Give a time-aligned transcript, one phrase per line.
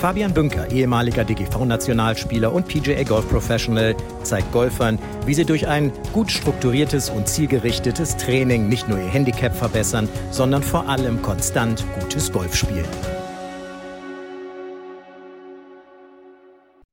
[0.00, 6.30] Fabian Bünker, ehemaliger DGV-Nationalspieler und PGA Golf Professional, zeigt Golfern, wie sie durch ein gut
[6.30, 12.54] strukturiertes und zielgerichtetes Training nicht nur ihr Handicap verbessern, sondern vor allem konstant gutes Golf
[12.54, 12.84] spielen.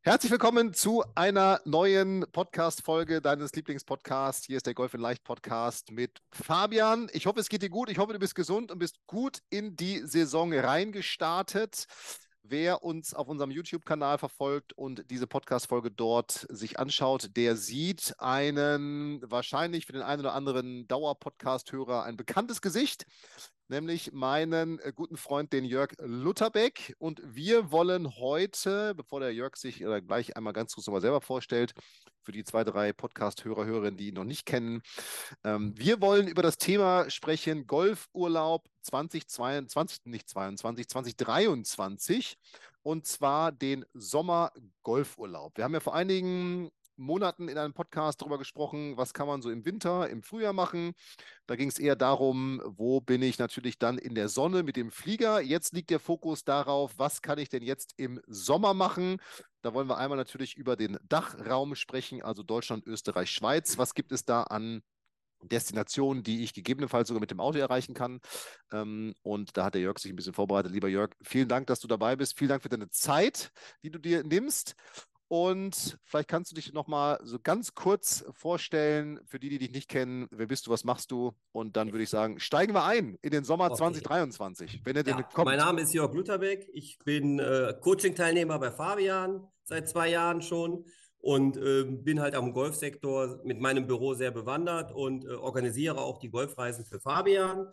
[0.06, 4.46] Herzlich willkommen zu einer neuen Podcast-Folge deines Lieblingspodcasts.
[4.46, 7.10] Hier ist der Golf in Leicht Podcast mit Fabian.
[7.14, 7.90] Ich hoffe, es geht dir gut.
[7.90, 11.88] Ich hoffe, du bist gesund und bist gut in die Saison reingestartet.
[12.46, 19.22] Wer uns auf unserem YouTube-Kanal verfolgt und diese Podcast-Folge dort sich anschaut, der sieht einen
[19.32, 23.06] wahrscheinlich für den einen oder anderen Dauer-Podcast-Hörer ein bekanntes Gesicht
[23.68, 26.96] nämlich meinen äh, guten Freund, den Jörg Lutherbeck.
[27.00, 31.22] Und wir wollen heute, bevor der Jörg sich äh, gleich einmal ganz kurz nochmal selber
[31.22, 31.74] vorstellt,
[32.22, 34.82] für die zwei, drei Podcast-Hörer, Hörerinnen, die ihn noch nicht kennen,
[35.44, 42.38] ähm, wir wollen über das Thema sprechen: Golfurlaub 2022, nicht 22, 2023
[42.84, 45.58] und zwar den Sommer-Golfurlaub.
[45.58, 49.50] Wir haben ja vor einigen Monaten in einem Podcast darüber gesprochen, was kann man so
[49.50, 50.94] im Winter, im Frühjahr machen.
[51.48, 54.92] Da ging es eher darum, wo bin ich natürlich dann in der Sonne mit dem
[54.92, 55.42] Flieger.
[55.42, 59.18] Jetzt liegt der Fokus darauf, was kann ich denn jetzt im Sommer machen.
[59.62, 63.78] Da wollen wir einmal natürlich über den Dachraum sprechen, also Deutschland, Österreich, Schweiz.
[63.78, 64.82] Was gibt es da an
[65.48, 68.20] Destinationen, die ich gegebenenfalls sogar mit dem Auto erreichen kann.
[68.72, 70.72] Ähm, und da hat der Jörg sich ein bisschen vorbereitet.
[70.72, 72.38] Lieber Jörg, vielen Dank, dass du dabei bist.
[72.38, 73.52] Vielen Dank für deine Zeit,
[73.84, 74.76] die du dir nimmst.
[75.28, 79.72] Und vielleicht kannst du dich noch mal so ganz kurz vorstellen, für die, die dich
[79.72, 81.34] nicht kennen, wer bist du, was machst du?
[81.52, 83.78] Und dann würde ich sagen, steigen wir ein in den Sommer okay.
[83.78, 85.46] 2023, wenn er ja, denn kommt.
[85.46, 86.70] Mein Name ist Jörg Lutherbeck.
[86.74, 90.86] Ich bin äh, Coaching-Teilnehmer bei Fabian seit zwei Jahren schon
[91.20, 96.20] und äh, bin halt am Golfsektor mit meinem Büro sehr bewandert und äh, organisiere auch
[96.20, 97.68] die Golfreisen für Fabian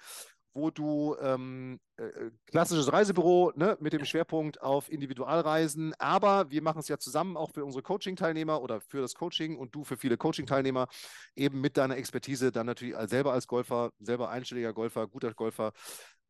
[0.55, 6.63] wo du ähm, äh, äh, klassisches Reisebüro ne, mit dem Schwerpunkt auf Individualreisen, aber wir
[6.63, 9.97] machen es ja zusammen auch für unsere Coaching-Teilnehmer oder für das Coaching und du für
[9.97, 10.89] viele Coaching-Teilnehmer
[11.37, 15.73] eben mit deiner Expertise dann natürlich als, selber als Golfer, selber einstelliger Golfer, guter Golfer,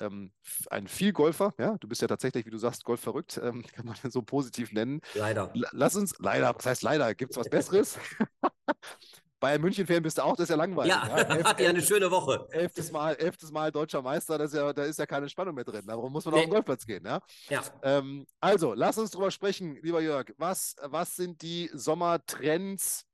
[0.01, 0.33] ähm,
[0.71, 3.97] ein Vielgolfer, ja, du bist ja tatsächlich, wie du sagst, Golf verrückt, ähm, kann man
[4.11, 5.01] so positiv nennen.
[5.15, 5.53] Leider.
[5.73, 7.99] Lass uns, leider, was heißt leider, gibt es was Besseres?
[9.43, 10.93] Bayern München-Fan bist du auch, das ist ja langweilig.
[10.93, 11.17] Ja, ja.
[11.35, 12.47] Elf, hat ja eine schöne Woche.
[12.53, 15.65] Elftes Mal, elftes Mal deutscher Meister, das ist ja, da ist ja keine Spannung mehr
[15.65, 15.85] drin.
[15.85, 16.41] Darum muss man nee.
[16.41, 17.05] auf den Golfplatz gehen.
[17.05, 17.21] Ja?
[17.49, 17.61] ja.
[17.83, 20.33] Ähm, also, lass uns drüber sprechen, lieber Jörg.
[20.39, 23.05] Was, was sind die Sommertrends?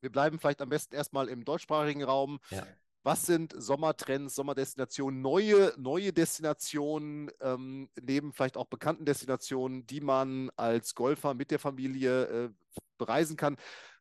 [0.00, 2.40] Wir bleiben vielleicht am besten erstmal im deutschsprachigen Raum.
[2.50, 2.66] Ja.
[3.04, 10.50] Was sind Sommertrends, Sommerdestinationen, neue, neue Destinationen, ähm, neben vielleicht auch bekannten Destinationen, die man
[10.56, 12.50] als Golfer mit der Familie äh,
[12.98, 13.56] bereisen kann?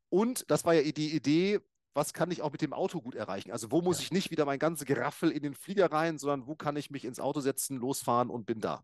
[0.10, 1.60] Und das war ja die Idee,
[1.94, 3.52] was kann ich auch mit dem Auto gut erreichen?
[3.52, 4.04] Also wo muss ja.
[4.04, 7.06] ich nicht wieder mein ganzes Geraffel in den Flieger rein, sondern wo kann ich mich
[7.06, 8.84] ins Auto setzen, losfahren und bin da?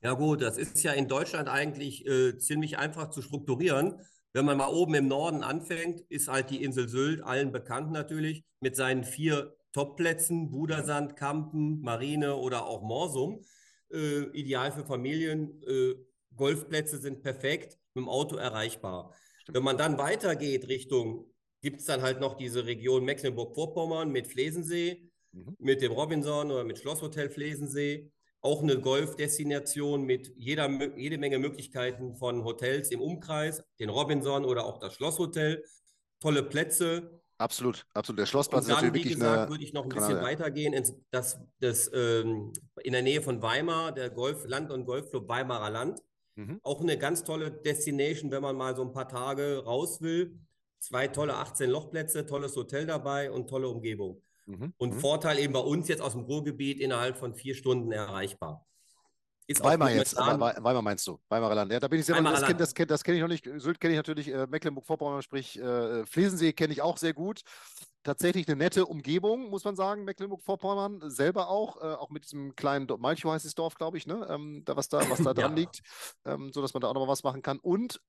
[0.00, 4.00] Ja gut, das ist ja in Deutschland eigentlich äh, ziemlich einfach zu strukturieren.
[4.32, 8.44] Wenn man mal oben im Norden anfängt, ist halt die Insel Sylt allen bekannt natürlich
[8.60, 13.44] mit seinen vier Topplätzen, Budersand, Kampen, Marine oder auch Morsum.
[13.92, 15.62] Äh, ideal für Familien.
[15.62, 15.94] Äh,
[16.34, 19.14] Golfplätze sind perfekt, mit dem Auto erreichbar.
[19.42, 19.56] Stimmt.
[19.56, 21.26] Wenn man dann weitergeht Richtung,
[21.62, 25.56] gibt es dann halt noch diese Region Mecklenburg-Vorpommern mit Flesensee, mhm.
[25.58, 28.12] mit dem Robinson oder mit Schlosshotel Flesensee.
[28.40, 34.64] Auch eine Golfdestination mit jeder, jede Menge Möglichkeiten von Hotels im Umkreis, den Robinson oder
[34.64, 35.64] auch das Schlosshotel.
[36.20, 37.20] Tolle Plätze.
[37.38, 38.20] Absolut, absolut.
[38.20, 40.94] Der Schlossplatz und dann, ist natürlich wie gesagt, würde ich noch ein bisschen weitergehen ins,
[41.10, 42.52] das, das, ähm,
[42.82, 46.00] in der Nähe von Weimar, der Golf, Land- und Golfclub Weimarer Land.
[46.34, 46.60] Mhm.
[46.62, 50.38] Auch eine ganz tolle Destination, wenn man mal so ein paar Tage raus will.
[50.78, 54.22] Zwei tolle 18 Lochplätze, tolles Hotel dabei und tolle Umgebung.
[54.46, 54.72] Mhm.
[54.76, 54.98] Und mhm.
[54.98, 58.66] Vorteil eben bei uns jetzt aus dem Ruhrgebiet innerhalb von vier Stunden erreichbar.
[59.46, 61.72] Ist Weimar jetzt, Weimar meinst du, Weimarer Land.
[61.72, 63.48] Ja, da bin ich sehr Weimarer das kenne das, kenn, das kenn ich noch nicht.
[63.56, 67.42] Sylt kenne ich natürlich, äh, Mecklenburg-Vorpommern, sprich äh, Flesensee kenne ich auch sehr gut.
[68.04, 72.86] Tatsächlich eine nette Umgebung, muss man sagen, Mecklenburg-Vorpommern selber auch, äh, auch mit diesem kleinen
[72.98, 74.26] Malchow heißt das Dorf, glaube ich, ne?
[74.30, 75.56] Ähm, da, was da, was da dran ja.
[75.56, 75.82] liegt,
[76.24, 77.58] ähm, so dass man da auch noch mal was machen kann.
[77.58, 78.00] Und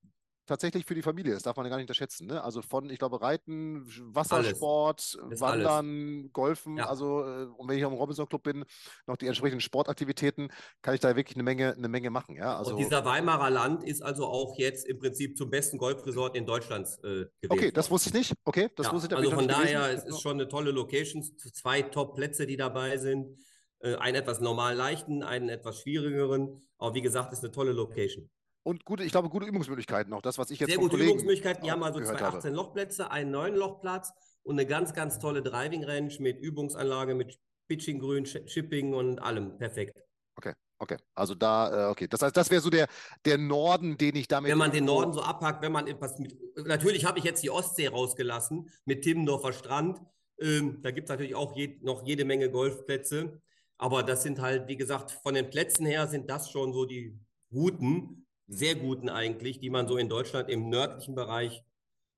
[0.46, 1.32] tatsächlich für die Familie.
[1.32, 2.26] Das darf man ja gar nicht unterschätzen.
[2.26, 2.42] Ne?
[2.42, 6.32] Also von, ich glaube, Reiten, Wassersport, Wandern, alles.
[6.32, 6.76] Golfen.
[6.76, 6.88] Ja.
[6.88, 7.18] Also,
[7.56, 8.64] und wenn ich am Robinson Club bin,
[9.06, 10.52] noch die entsprechenden Sportaktivitäten,
[10.82, 12.36] kann ich da wirklich eine Menge, eine Menge machen.
[12.36, 12.56] Ja?
[12.56, 16.46] Also, und dieser Weimarer Land ist also auch jetzt im Prinzip zum besten Golfresort in
[16.46, 17.30] Deutschland äh, gewesen.
[17.48, 18.34] Okay, das wusste ich nicht.
[18.44, 19.98] Okay, das ja, wusste ich Also von daher, gewesen.
[19.98, 21.22] es ist schon eine tolle Location.
[21.22, 23.38] Zwei Top-Plätze, die dabei sind.
[23.80, 26.66] Äh, einen etwas normal leichten, einen etwas schwierigeren.
[26.78, 28.30] Aber wie gesagt, ist eine tolle Location.
[28.64, 30.22] Und gute, ich glaube, gute Übungsmöglichkeiten auch.
[30.22, 31.62] Das, was ich jetzt Sehr gute Übungsmöglichkeiten.
[31.62, 34.10] Die haben also zwei 18 Lochplätze, einen neuen Lochplatz
[34.42, 37.38] und eine ganz, ganz tolle Driving Range mit Übungsanlage, mit
[37.68, 39.58] Pitching Grün, Chipping und allem.
[39.58, 40.00] Perfekt.
[40.36, 40.54] Okay.
[40.78, 42.08] Okay, also da, äh, okay.
[42.08, 42.88] Das heißt, das wäre so der,
[43.24, 44.50] der Norden, den ich damit.
[44.50, 46.36] Wenn man den Norden so abhackt, wenn man etwas mit.
[46.56, 50.00] Natürlich habe ich jetzt die Ostsee rausgelassen mit Timmendorfer Strand.
[50.38, 53.40] Ähm, da gibt es natürlich auch je, noch jede Menge Golfplätze.
[53.78, 57.18] Aber das sind halt, wie gesagt, von den Plätzen her sind das schon so die
[57.50, 61.64] guten sehr guten eigentlich, die man so in Deutschland im nördlichen Bereich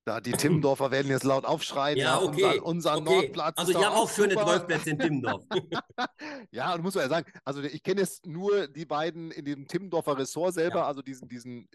[0.07, 1.97] da die Timmendorfer werden jetzt laut aufschreien.
[1.97, 2.59] Ja, okay.
[2.59, 3.03] Unser, unser okay.
[3.03, 3.57] Nordplatz.
[3.57, 5.43] Also, ich habe auch schöne Golfplätze in Timmendorf.
[6.51, 9.67] ja, und muss man ja sagen, also ich kenne jetzt nur die beiden in dem
[9.67, 10.87] Timmendorfer Ressort selber, ja.
[10.87, 11.67] also diesen, diesen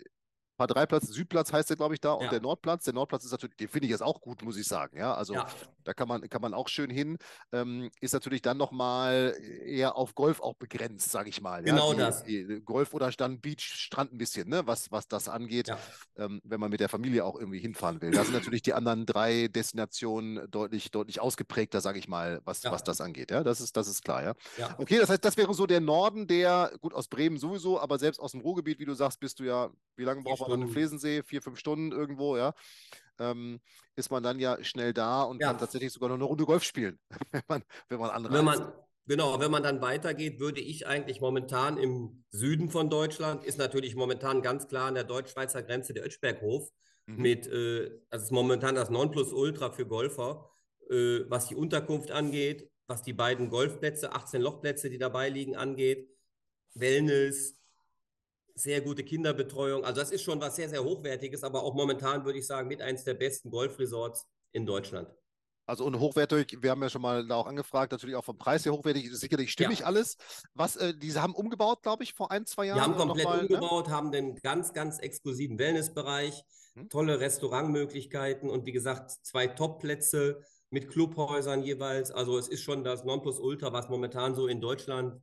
[0.62, 2.30] H3-Platz, Südplatz heißt der, glaube ich, da, und ja.
[2.30, 2.84] der Nordplatz.
[2.84, 4.96] Der Nordplatz ist natürlich, den finde ich jetzt auch gut, muss ich sagen.
[4.96, 5.46] Ja, also ja.
[5.84, 7.18] da kann man, kann man auch schön hin.
[7.52, 11.62] Ähm, ist natürlich dann nochmal eher auf Golf auch begrenzt, sage ich mal.
[11.62, 11.98] Genau ja?
[11.98, 12.24] das.
[12.24, 14.66] Die Golf oder dann Beach, Strand ein bisschen, ne?
[14.66, 15.70] was, was das angeht,
[16.16, 18.10] ähm, wenn man mit der Familie auch irgendwie hinfahren will.
[18.10, 22.84] Da sind natürlich die anderen drei Destinationen deutlich, deutlich ausgeprägter, sage ich mal, was, was
[22.84, 23.30] das angeht.
[23.30, 24.34] Ja, das ist, das ist klar, ja?
[24.78, 28.18] Okay, das heißt, das wäre so der Norden, der, gut, aus Bremen sowieso, aber selbst
[28.18, 30.68] aus dem Ruhrgebiet, wie du sagst, bist du ja, wie lange braucht man an den
[30.68, 32.54] Flesensee, vier, fünf Stunden irgendwo, ja,
[33.18, 33.60] ähm,
[33.96, 35.48] ist man dann ja schnell da und ja.
[35.48, 36.98] kann tatsächlich sogar noch eine Runde Golf spielen,
[37.32, 38.34] wenn man, wenn man anreist.
[38.34, 38.72] Wenn man,
[39.06, 43.94] genau, wenn man dann weitergeht, würde ich eigentlich momentan im Süden von Deutschland, ist natürlich
[43.94, 46.70] momentan ganz klar an der deutsch-schweizer Grenze der Ötschberghof
[47.06, 47.22] mhm.
[47.22, 50.50] mit, äh, das ist momentan das Nonplusultra für Golfer,
[50.90, 56.08] äh, was die Unterkunft angeht, was die beiden Golfplätze, 18 Lochplätze, die dabei liegen, angeht,
[56.74, 57.56] Wellness,
[58.54, 59.84] sehr gute Kinderbetreuung.
[59.84, 62.82] Also das ist schon was sehr, sehr Hochwertiges, aber auch momentan würde ich sagen, mit
[62.82, 65.08] eins der besten Golfresorts in Deutschland.
[65.64, 68.64] Also und hochwertig, wir haben ja schon mal da auch angefragt, natürlich auch vom Preis
[68.64, 69.86] her hochwertig, sicherlich stimmig ja.
[69.86, 70.16] alles.
[70.54, 72.78] Was, äh, diese haben umgebaut, glaube ich, vor ein, zwei Jahren.
[72.78, 73.42] Die haben komplett mal, ne?
[73.42, 73.94] umgebaut, ne?
[73.94, 76.42] haben den ganz, ganz exklusiven Wellnessbereich,
[76.74, 76.88] hm?
[76.88, 82.10] tolle Restaurantmöglichkeiten und wie gesagt, zwei Top-Plätze mit Clubhäusern jeweils.
[82.10, 85.22] Also es ist schon das Nonplusultra, was momentan so in Deutschland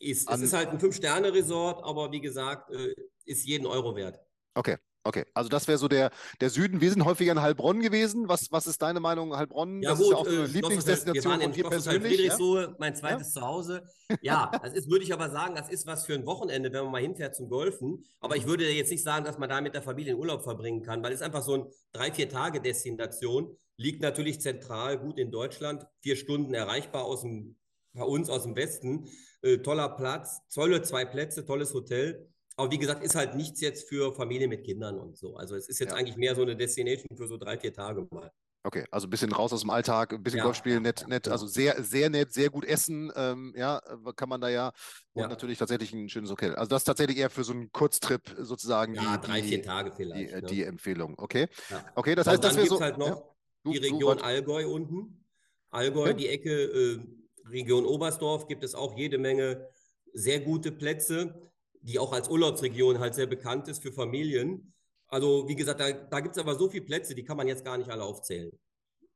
[0.00, 0.30] ist.
[0.30, 2.94] es ist halt ein Fünf-Sterne-Resort, aber wie gesagt, äh,
[3.24, 4.18] ist jeden Euro wert.
[4.54, 4.76] Okay.
[5.02, 6.10] Okay, also das wäre so der,
[6.42, 6.82] der Süden.
[6.82, 8.28] Wir sind häufiger in Heilbronn gewesen.
[8.28, 9.82] Was, was ist deine Meinung, Heilbronn?
[9.82, 12.94] Ja, das gut, ist ja auch eine äh, Lieblingsdestination wir waren in von Friedrichsruhe, mein
[12.94, 13.40] zweites ja?
[13.40, 13.82] Zuhause.
[14.22, 16.92] Ja, das ist, würde ich aber sagen, das ist was für ein Wochenende, wenn man
[16.92, 18.04] mal hinfährt zum Golfen.
[18.18, 20.82] Aber ich würde jetzt nicht sagen, dass man da mit der Familie in Urlaub verbringen
[20.82, 25.30] kann, weil es einfach so ein drei, vier Tage Destination liegt natürlich zentral gut in
[25.30, 27.56] Deutschland, vier Stunden erreichbar aus dem,
[27.94, 29.08] bei uns aus dem Westen.
[29.42, 32.28] Äh, toller Platz, tolle zwei Plätze, tolles Hotel.
[32.56, 35.36] Aber wie gesagt, ist halt nichts jetzt für Familien mit Kindern und so.
[35.36, 35.96] Also es ist jetzt ja.
[35.96, 38.30] eigentlich mehr so eine Destination für so drei, vier Tage mal.
[38.62, 41.28] Okay, also ein bisschen raus aus dem Alltag, ein bisschen ja, Golf spielen, nett, nett,
[41.28, 43.80] also sehr, sehr nett, sehr gut essen, ähm, ja,
[44.16, 44.72] kann man da ja.
[45.14, 45.28] Und ja.
[45.28, 46.54] natürlich tatsächlich ein schönes Hotel.
[46.56, 48.94] Also das ist tatsächlich eher für so einen Kurztrip sozusagen.
[48.94, 50.30] Ja, die, drei, vier Tage vielleicht.
[50.30, 50.42] Die, ne?
[50.42, 51.48] die Empfehlung, okay.
[51.70, 51.86] Ja.
[51.94, 52.80] Okay, das heißt, das wäre so.
[52.80, 53.34] halt noch
[53.64, 55.24] die Region Allgäu unten.
[55.70, 57.00] Allgäu, die Ecke, äh,
[57.50, 59.68] Region Oberstdorf gibt es auch jede Menge
[60.12, 61.50] sehr gute Plätze,
[61.82, 64.72] die auch als Urlaubsregion halt sehr bekannt ist für Familien.
[65.08, 67.64] Also wie gesagt, da, da gibt es aber so viele Plätze, die kann man jetzt
[67.64, 68.52] gar nicht alle aufzählen.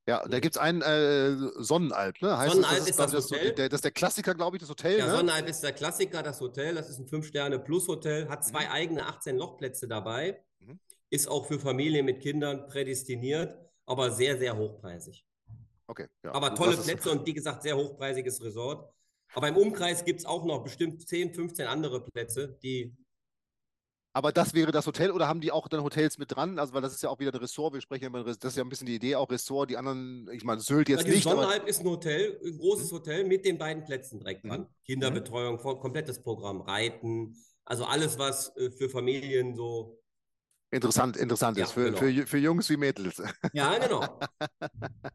[0.06, 2.36] Ja, da gibt es einen äh, Sonnenalp, ne?
[2.36, 3.46] Heißt Sonnenalp das, ist, das, Hotel.
[3.46, 4.98] Das, der, das ist der Klassiker, glaube ich, das Hotel.
[4.98, 5.12] Ja, ne?
[5.12, 6.74] Sonnenalp ist der Klassiker, das Hotel.
[6.74, 8.72] Das ist ein Fünf-Sterne-Plus-Hotel, hat zwei mhm.
[8.72, 10.78] eigene 18 Lochplätze dabei, mhm.
[11.08, 15.24] ist auch für Familien mit Kindern prädestiniert, aber sehr, sehr hochpreisig.
[15.86, 16.06] Okay.
[16.22, 16.32] Ja.
[16.32, 18.88] Aber tolle Plätze und wie gesagt, sehr hochpreisiges Resort.
[19.34, 22.96] Aber im Umkreis gibt es auch noch bestimmt 10, 15 andere Plätze, die.
[24.16, 26.60] Aber das wäre das Hotel oder haben die auch dann Hotels mit dran?
[26.60, 27.74] Also, weil das ist ja auch wieder ein Ressort.
[27.74, 29.70] Wir sprechen ja das ist ja ein bisschen die Idee, auch Ressort.
[29.70, 31.24] Die anderen, ich meine, Sylt jetzt ja, nicht.
[31.24, 32.96] Sonnenalb ist ein Hotel, ein großes mhm.
[32.96, 34.60] Hotel mit den beiden Plätzen direkt dran.
[34.60, 34.68] Mhm.
[34.84, 40.00] Kinderbetreuung, komplettes Programm, Reiten, also alles, was äh, für Familien so
[40.74, 41.98] Interessant, interessant Ja, ist für, genau.
[41.98, 43.22] für, für Jungs wie Mädels.
[43.52, 44.18] Ja, genau.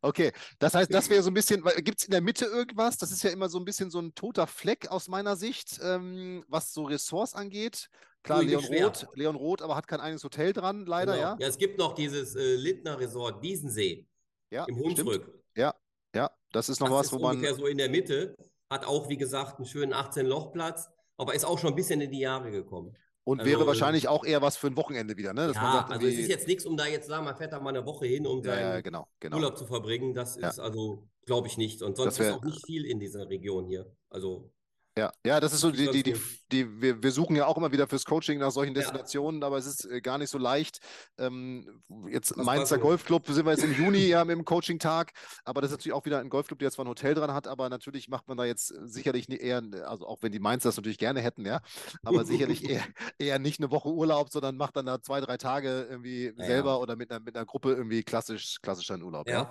[0.00, 2.96] Okay, das heißt, das wäre so ein bisschen, gibt es in der Mitte irgendwas?
[2.98, 6.44] Das ist ja immer so ein bisschen so ein toter Fleck aus meiner Sicht, ähm,
[6.48, 7.88] was so Ressorts angeht.
[8.22, 8.86] Klar, Ui, Leon schwer.
[8.86, 11.24] Roth, Leon Roth, aber hat kein eigenes Hotel dran, leider, genau.
[11.24, 11.36] ja.
[11.40, 14.06] ja, es gibt noch dieses äh, Lindner Resort Wiesensee
[14.50, 14.76] Ja, im.
[14.76, 15.42] Hunsrück.
[15.56, 15.74] Ja,
[16.14, 17.36] ja, das ist noch Das was, ist wo man.
[17.36, 18.36] ungefähr so in der Mitte.
[18.70, 20.88] Hat auch, wie gesagt, einen schönen 18-Loch-Platz,
[21.18, 22.96] aber ist auch schon ein bisschen in die Jahre gekommen.
[23.24, 25.46] Und also, wäre äh, wahrscheinlich auch eher was für ein Wochenende wieder, ne?
[25.46, 27.60] Dass ja, sagt, also es ist jetzt nichts, um da jetzt sagen, man fährt da
[27.60, 29.36] mal eine Woche hin, um ja, ja, seinen genau, genau.
[29.36, 30.14] Urlaub zu verbringen.
[30.14, 30.48] Das Ja.
[30.48, 31.82] ist also, glaube ich, nicht.
[31.82, 33.86] Und sonst wär- ist auch nicht viel in dieser Region hier.
[34.10, 34.50] Also,
[34.96, 36.20] Ja, ja, das ist so die, die, die,
[36.52, 38.80] die wir, wir suchen ja auch immer wieder fürs Coaching nach solchen Ja.
[38.82, 40.80] Destinationen, aber es ist äh, gar nicht so leicht.
[41.16, 42.76] Ähm, jetzt Was Mainzer?
[42.76, 45.12] Golfclub sind wir jetzt im Juni ja mit dem Coaching-Tag,
[45.44, 47.70] aber das ist natürlich auch wieder ein Golfclub, der zwar ein Hotel dran hat, aber
[47.70, 50.98] natürlich macht man da jetzt sicherlich nie eher, also auch wenn die Mainzer das natürlich
[50.98, 51.60] gerne hätten, ja,
[52.04, 52.84] aber sicherlich eher,
[53.18, 56.70] eher nicht eine Woche Urlaub, sondern macht dann da zwei, drei Tage irgendwie Ja, selber
[56.72, 56.76] ja.
[56.76, 59.50] oder mit einer, mit einer Gruppe irgendwie klassisch, klassischer Urlaub, ja.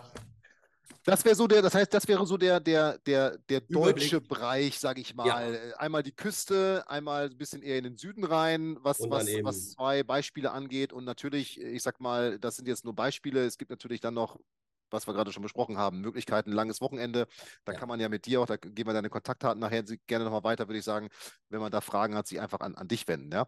[1.04, 4.28] Das wäre so der, das heißt, das wäre so der, der, der, der deutsche Überblick.
[4.30, 5.28] Bereich, sage ich mal.
[5.28, 5.76] Ja.
[5.78, 9.72] Einmal die Küste, einmal ein bisschen eher in den Süden rein, was, was, eben- was
[9.72, 10.94] zwei Beispiele angeht.
[10.94, 13.46] Und natürlich, ich sag mal, das sind jetzt nur Beispiele.
[13.46, 14.40] Es gibt natürlich dann noch,
[14.92, 17.28] was wir gerade schon besprochen haben, Möglichkeiten, langes Wochenende.
[17.66, 17.80] Da Ja.
[17.80, 20.68] kann man ja mit dir auch, da geben wir deine Kontaktdaten nachher gerne nochmal weiter,
[20.68, 21.10] würde ich sagen,
[21.50, 23.32] wenn man da Fragen hat, sich einfach an, an dich wenden.
[23.32, 23.48] Ja?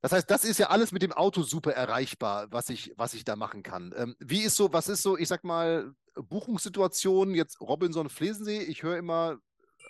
[0.00, 3.24] Das heißt, das ist ja alles mit dem Auto super erreichbar, was ich, was ich
[3.24, 3.94] da machen kann.
[3.96, 8.82] Ähm, wie ist so, was ist so, ich sag mal, Buchungssituation, jetzt Robinson Flesensee, ich
[8.82, 9.38] höre immer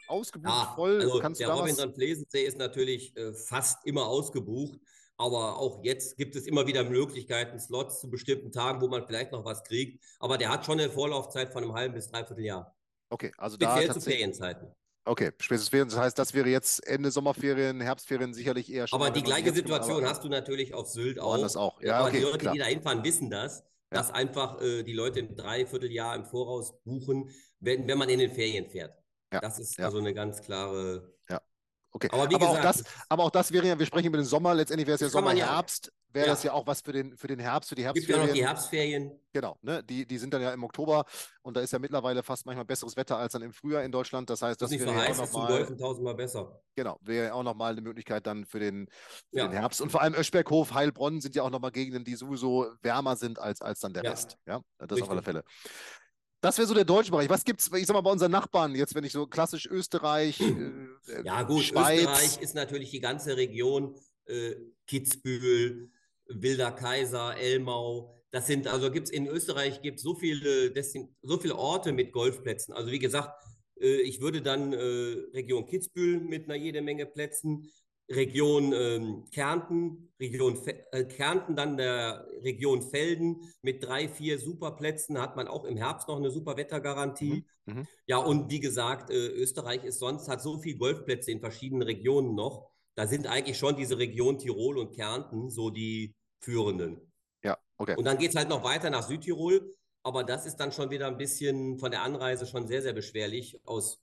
[0.08, 1.00] ausgebucht Ja, voll.
[1.00, 1.48] also Kannst der?
[1.50, 4.78] Robinson Flesensee ist natürlich äh, fast immer ausgebucht,
[5.22, 9.32] aber auch jetzt gibt es immer wieder Möglichkeiten, Slots zu bestimmten Tagen, wo man vielleicht
[9.32, 10.02] noch was kriegt.
[10.18, 12.76] Aber der hat schon eine Vorlaufzeit von einem halben bis dreiviertel Jahr.
[13.10, 14.18] Okay, also da Speziell zu tatsächlich.
[14.20, 14.68] Ferienzeiten.
[15.04, 15.88] Okay, spätestens Ferien.
[15.88, 19.00] Das heißt, das wäre jetzt Ende Sommerferien, Herbstferien sicherlich eher schon.
[19.00, 21.32] Aber die gleiche gemacht- Situation aber- hast du natürlich auf Sylt auch.
[21.32, 21.80] Woanders auch.
[21.82, 22.52] Ja, aber okay, die Leute, klar.
[22.54, 23.60] die da hinfahren, wissen das,
[23.92, 23.98] Ja.
[23.98, 28.30] dass einfach äh, die Leute im Dreivierteljahr im Voraus buchen, wenn, wenn man in den
[28.30, 28.96] Ferien fährt.
[29.32, 31.11] Ja, Das ist also eine ganz klare.
[31.94, 32.08] Okay.
[32.10, 34.24] Aber wie aber, auch gesagt, das, aber auch das wäre ja, wir sprechen über den
[34.24, 36.32] Sommer, letztendlich wäre es ja Sommer, ja- Herbst, wäre Ja.
[36.32, 38.22] das ja auch was für den, für den Herbst, für die Es gibt ja noch
[38.24, 38.34] Herbstferien.
[38.34, 39.20] die Herbstferien.
[39.34, 39.82] Genau, ne?
[39.82, 41.04] Die, die sind dann ja im Oktober
[41.42, 44.28] und da ist ja mittlerweile fast manchmal besseres Wetter als dann im Frühjahr in Deutschland.
[44.30, 46.60] Das heißt, Das das wäre ja auch nochmal, tausendmal besser.
[46.74, 48.88] genau, wäre ja auch nochmal eine Möglichkeit dann für den,
[49.30, 49.48] für Ja.
[49.48, 49.80] den Herbst.
[49.82, 53.60] Und vor allem Öschberghof, Heilbronn sind ja auch nochmal Gegenden, die sowieso wärmer sind als,
[53.62, 54.02] als dann der.
[54.04, 54.36] Rest.
[54.46, 55.24] Ja, das auf alle Richtig.
[55.24, 55.44] Fälle.
[56.42, 57.30] Das wäre so der deutsche Bereich.
[57.30, 60.44] Was gibt's, ich sag mal, bei unseren Nachbarn, jetzt, wenn ich so klassisch Österreich, äh,
[60.44, 63.94] äh, Ja, gut, Schweiz, Österreich ist natürlich die ganze Region,
[64.26, 64.56] äh,
[64.88, 65.92] Kitzbühel,
[66.26, 68.20] Wilder Kaiser, Elmau.
[68.32, 72.10] Das sind, also gibt es in Österreich gibt so viele, Destin so viele Orte mit
[72.10, 72.74] Golfplätzen.
[72.74, 73.30] Also wie gesagt,
[73.80, 74.78] äh, ich würde dann äh,
[75.34, 77.70] Region Kitzbühel mit einer jede Menge Plätzen,
[78.12, 85.36] Region ähm, Kärnten, Region äh, Kärnten, dann der Region Felden mit drei, vier Superplätzen hat
[85.36, 87.46] man auch im Herbst noch eine super Wettergarantie.
[87.66, 87.86] Mhm, mhm.
[88.06, 92.34] Ja, und wie gesagt, äh, Österreich ist sonst, hat so viele Golfplätze in verschiedenen Regionen
[92.34, 92.70] noch.
[92.94, 97.12] Da sind eigentlich schon diese Region Tirol und Kärnten so die führenden.
[97.42, 97.96] ja, okay.
[97.96, 101.06] Und dann geht es halt noch weiter nach Südtirol, aber das ist dann schon wieder
[101.06, 104.02] ein bisschen von der Anreise schon sehr, sehr beschwerlich aus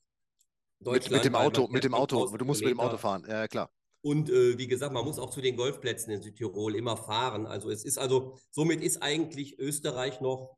[0.79, 1.11] Mit, Deutschland.
[1.11, 3.25] mit dem weil man Auto, mit dem Auto, 5000 du musst mit dem Auto fahren,
[3.27, 3.69] ja klar.
[4.01, 7.45] Und äh, wie gesagt, man muss auch zu den Golfplätzen in Südtirol immer fahren.
[7.45, 10.57] Also es ist also, somit ist eigentlich Österreich noch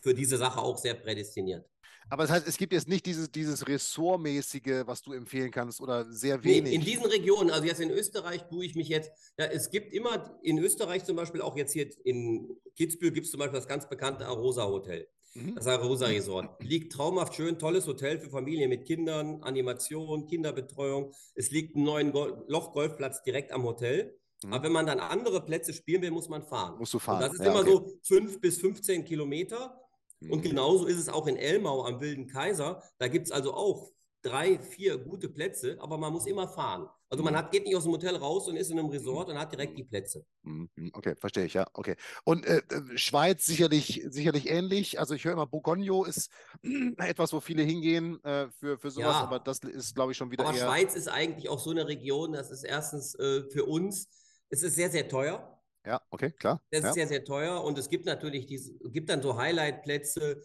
[0.00, 1.68] für diese Sache auch sehr prädestiniert.
[2.10, 6.10] Aber das heißt, es gibt jetzt nicht dieses, dieses Ressortmäßige, was du empfehlen kannst oder
[6.10, 6.72] sehr Nee, wenig.
[6.72, 10.38] in diesen Regionen, also jetzt in Österreich tue ich mich jetzt, ja, es gibt immer
[10.42, 13.88] in Österreich zum Beispiel, auch jetzt hier in Kitzbühel gibt es zum Beispiel das ganz
[13.90, 15.06] bekannte Arosa Hotel.
[15.34, 15.54] Mhm.
[15.54, 16.62] Das Arosa Resort.
[16.62, 21.12] Liegt traumhaft schön, tolles Hotel für Familien mit Kindern, Animation, Kinderbetreuung.
[21.34, 24.18] Es liegt ein neuen Gol Loch-Golfplatz direkt am Hotel.
[24.44, 24.52] Mhm.
[24.52, 26.78] Aber wenn man dann andere Plätze spielen will, muss man fahren.
[26.78, 27.20] Musst du Und fahren.
[27.20, 27.70] das ist ja, immer okay.
[27.70, 29.80] so fünf bis 15 Kilometer.
[30.20, 30.42] Und Mhm.
[30.42, 32.82] genauso ist es auch in Elmau am Wilden Kaiser.
[32.98, 33.90] Da gibt es also auch
[34.22, 36.88] drei, vier gute Plätze, aber man muss immer fahren.
[37.10, 37.38] Also man Mhm.
[37.38, 39.78] hat, geht nicht aus dem Hotel raus und ist in einem Resort und hat direkt
[39.78, 40.24] die Plätze.
[40.42, 41.96] Mhm, mhm, Okay, verstehe ich, ja, okay.
[42.24, 42.62] Und äh,
[42.96, 44.98] Schweiz sicherlich, sicherlich ähnlich.
[45.00, 46.30] Also ich höre immer, Bourgogne ist
[46.98, 49.22] etwas, wo viele hingehen äh, für, für sowas, Ja.
[49.22, 50.66] aber das ist, glaube ich, schon wieder Aber eher.
[50.66, 54.08] Schweiz ist eigentlich auch so eine Region, das ist erstens äh, für uns,
[54.50, 55.62] es ist sehr, sehr teuer.
[55.86, 56.60] Ja, okay, klar.
[56.70, 56.88] Das ja.
[56.90, 60.42] ist sehr, sehr teuer und es gibt natürlich diese, gibt dann so Highlight-Plätze.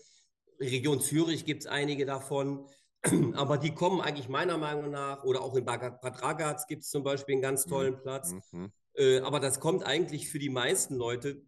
[0.60, 2.68] Region Zürich gibt es einige davon,
[3.36, 7.04] aber die kommen eigentlich meiner Meinung nach, oder auch in Bad Ragaz gibt es zum
[7.04, 7.70] Beispiel einen ganz Mhm.
[7.70, 8.34] tollen Platz.
[8.52, 8.72] Mhm.
[8.96, 11.42] Äh, aber das kommt eigentlich für die meisten Leute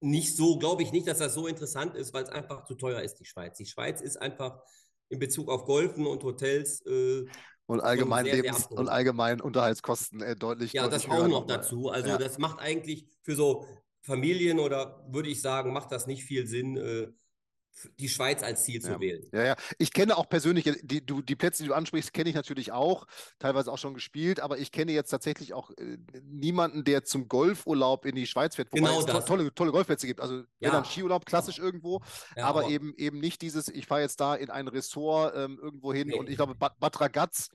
[0.00, 3.02] nicht so, glaube ich nicht, dass das so interessant ist, weil es einfach zu teuer
[3.02, 3.56] ist, die Schweiz.
[3.58, 4.60] Die Schweiz ist einfach
[5.08, 6.84] in Bezug auf Golfen und Hotels.
[6.86, 7.26] Äh,
[7.66, 10.72] und allgemein sehr, Lebens- sehr und allgemein Unterhaltspunkten äh, deutlich.
[10.72, 11.88] Ja, deutlich das auch noch dazu.
[11.90, 12.18] Also ja.
[12.18, 13.66] das macht eigentlich für so
[14.02, 17.08] Familien oder würde ich sagen, macht das nicht viel Sinn, äh,
[17.98, 18.92] die Schweiz als Ziel ja.
[18.92, 19.26] zu wählen.
[19.32, 19.56] Ja, ja.
[19.78, 23.06] Ich kenne auch persönlich, die, du, die Plätze, die du ansprichst, kenne ich natürlich auch,
[23.38, 28.04] teilweise auch schon gespielt, aber ich kenne jetzt tatsächlich auch äh, niemanden, der zum Golfurlaub
[28.06, 30.20] in die Schweiz fährt, wobei genau es to tolle, tolle Golfplätze gibt.
[30.20, 32.00] Also wenn dann Skiurlaub, klassisch irgendwo,
[32.36, 35.58] ja, aber, aber, eben, eben nicht dieses, ich fahre jetzt da in ein Ressort ähm,
[35.60, 36.14] irgendwo hin nee.
[36.14, 37.50] und ich glaube, Bad, Bad Ragaz,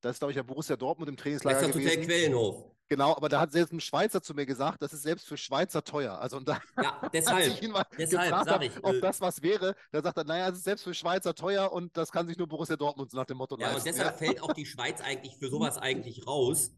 [0.00, 1.60] das ist, glaube ich, ja Borussia Dortmund im Trainingslager.
[1.60, 2.70] Das ist das Hotel Quellenhof.
[2.90, 5.84] Genau, aber da hat selbst ein Schweizer zu mir gesagt, das ist selbst für Schweizer
[5.84, 6.18] teuer.
[6.18, 9.40] Also und da ja, deshalb, ich ihn mal deshalb gefragt ich, ob äh, das was
[9.42, 12.36] wäre, da sagt er, naja, es ist selbst für Schweizer teuer und das kann sich
[12.36, 13.88] nur Borussia Dortmund nach dem Motto ja, leisten.
[13.88, 14.26] Und deshalb ja.
[14.26, 16.72] fällt auch die Schweiz eigentlich für sowas eigentlich raus.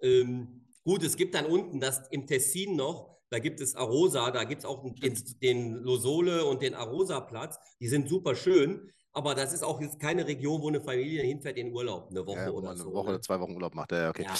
[0.00, 4.44] Ähm, gut, es gibt dann unten das im Tessin noch, da gibt es Arosa, da
[4.44, 7.58] gibt es auch den, den Losole und den Arosa-Platz.
[7.78, 8.90] Die sind super schön.
[9.18, 12.38] Aber das ist auch jetzt keine Region, wo eine Familie hinfährt in Urlaub, eine Woche
[12.38, 12.84] ja, oder eine so.
[12.84, 13.14] Eine Woche ne?
[13.14, 13.90] oder zwei Wochen Urlaub macht.
[13.90, 14.22] Ja, okay.
[14.22, 14.34] Ja,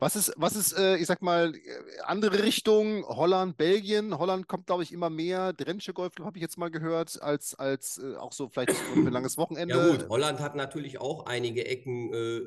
[0.00, 1.60] was ist, was ist, äh, ich sag mal, äh,
[2.02, 3.04] andere Richtung?
[3.06, 4.18] Holland, Belgien.
[4.18, 5.52] Holland kommt, glaube ich, immer mehr.
[5.52, 9.06] Drensche Golfclub habe ich jetzt mal gehört, als, als äh, auch so vielleicht für ein
[9.12, 9.76] langes Wochenende.
[9.76, 10.08] Ja, gut.
[10.08, 12.40] Holland hat natürlich auch einige Ecken, äh,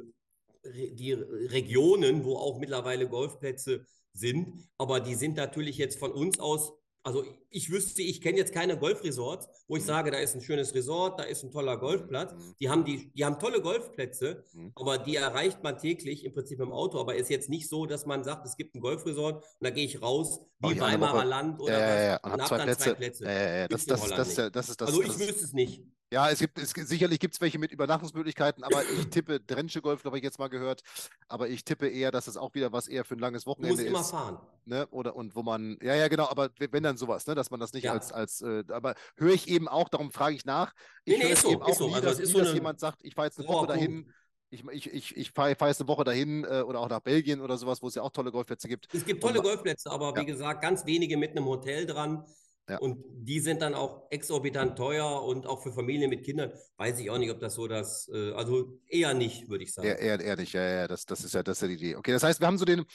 [0.92, 4.68] die Regionen, wo auch mittlerweile Golfplätze sind.
[4.78, 6.74] Aber die sind natürlich jetzt von uns aus
[7.08, 9.88] also ich wüsste, ich kenne jetzt keine Golfresorts, wo ich mhm.
[9.88, 12.34] sage, da ist ein schönes Resort, da ist ein toller Golfplatz.
[12.34, 12.56] Mhm.
[12.60, 14.74] Die haben, die, die haben tolle Golfplätze, mhm.
[14.76, 17.00] aber die erreicht man täglich im Prinzip im Auto.
[17.00, 19.86] Aber ist jetzt nicht so, dass man sagt, es gibt ein Golfresort und da gehe
[19.86, 22.18] ich raus, wie oh, Weimarer Land oder ja, was, ja, ja.
[22.18, 23.24] und, und habe dann zwei Plätze.
[23.70, 24.88] Das, das, das, das, das, ist das.
[24.90, 25.84] Also ich wüsste es nicht.
[26.12, 30.06] Ja, es gibt, es, sicherlich gibt es welche mit Übernachtungsmöglichkeiten, aber ich tippe, Drensche Golf,
[30.06, 30.82] habe ich jetzt mal gehört,
[31.28, 33.90] aber ich tippe eher, dass es auch wieder was eher für ein langes Wochenende ist.
[33.90, 34.40] Du musst immer fahren.
[34.64, 34.88] Ne?
[34.88, 37.74] Oder, und wo man, ja, ja, genau, aber wenn dann sowas, ne, dass man das
[37.74, 37.92] nicht ja.
[37.92, 40.74] als, als äh, aber höre ich eben auch, darum frage ich nach.
[41.04, 41.88] Ich nee, nee, ist so, eben auch so.
[41.88, 44.14] Nie, also dass, nie, so dass jemand sagt, ich fahre jetzt eine Woche dahin,
[44.50, 47.42] ich, ich, ich, ich fahre fahr jetzt eine Woche dahin äh, oder auch nach Belgien
[47.42, 48.88] oder sowas, wo es ja auch tolle Golfplätze gibt.
[48.94, 50.22] Es gibt tolle und, Golfplätze, aber ja.
[50.22, 52.24] wie gesagt, ganz wenige mit einem Hotel dran.
[52.70, 52.80] Ja.
[52.80, 57.10] Und die sind dann auch exorbitant teuer und auch für Familien mit Kindern weiß ich
[57.10, 59.88] auch nicht, ob das so das, äh, also eher nicht, würde ich sagen.
[59.88, 61.96] Eher, eher, eher nicht, ja, ja, das, das, ist ja, das ist ja die Idee.
[61.96, 62.86] Okay, das heißt, wir haben so den,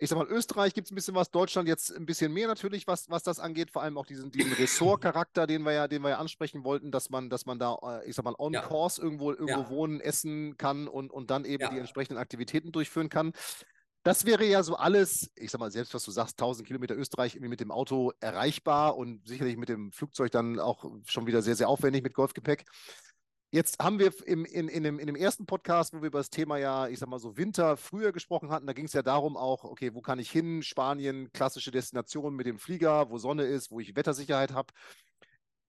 [0.00, 2.86] ich sag mal, Österreich gibt es ein bisschen was, Deutschland jetzt ein bisschen mehr natürlich,
[2.86, 6.10] was, was das angeht, vor allem auch diesen, diesen Ressort-Charakter, den wir ja, den wir
[6.10, 8.62] ja ansprechen wollten, dass man, dass man da, äh, ich sag mal, on ja.
[8.62, 9.70] course irgendwo, irgendwo ja.
[9.70, 11.70] wohnen, essen kann und, und dann eben ja.
[11.70, 13.32] die entsprechenden Aktivitäten durchführen kann.
[14.02, 17.34] Das wäre ja so alles, ich sag mal, selbst was du sagst, 1000 Kilometer Österreich
[17.34, 21.54] irgendwie mit dem Auto erreichbar und sicherlich mit dem Flugzeug dann auch schon wieder sehr,
[21.54, 22.64] sehr aufwendig mit Golfgepäck.
[23.52, 26.30] Jetzt haben wir im, in, in, dem, in dem ersten Podcast, wo wir über das
[26.30, 29.36] Thema ja, ich sag mal so Winter früher gesprochen hatten, da ging es ja darum
[29.36, 30.62] auch, okay, wo kann ich hin?
[30.62, 34.72] Spanien, klassische Destination mit dem Flieger, wo Sonne ist, wo ich Wettersicherheit habe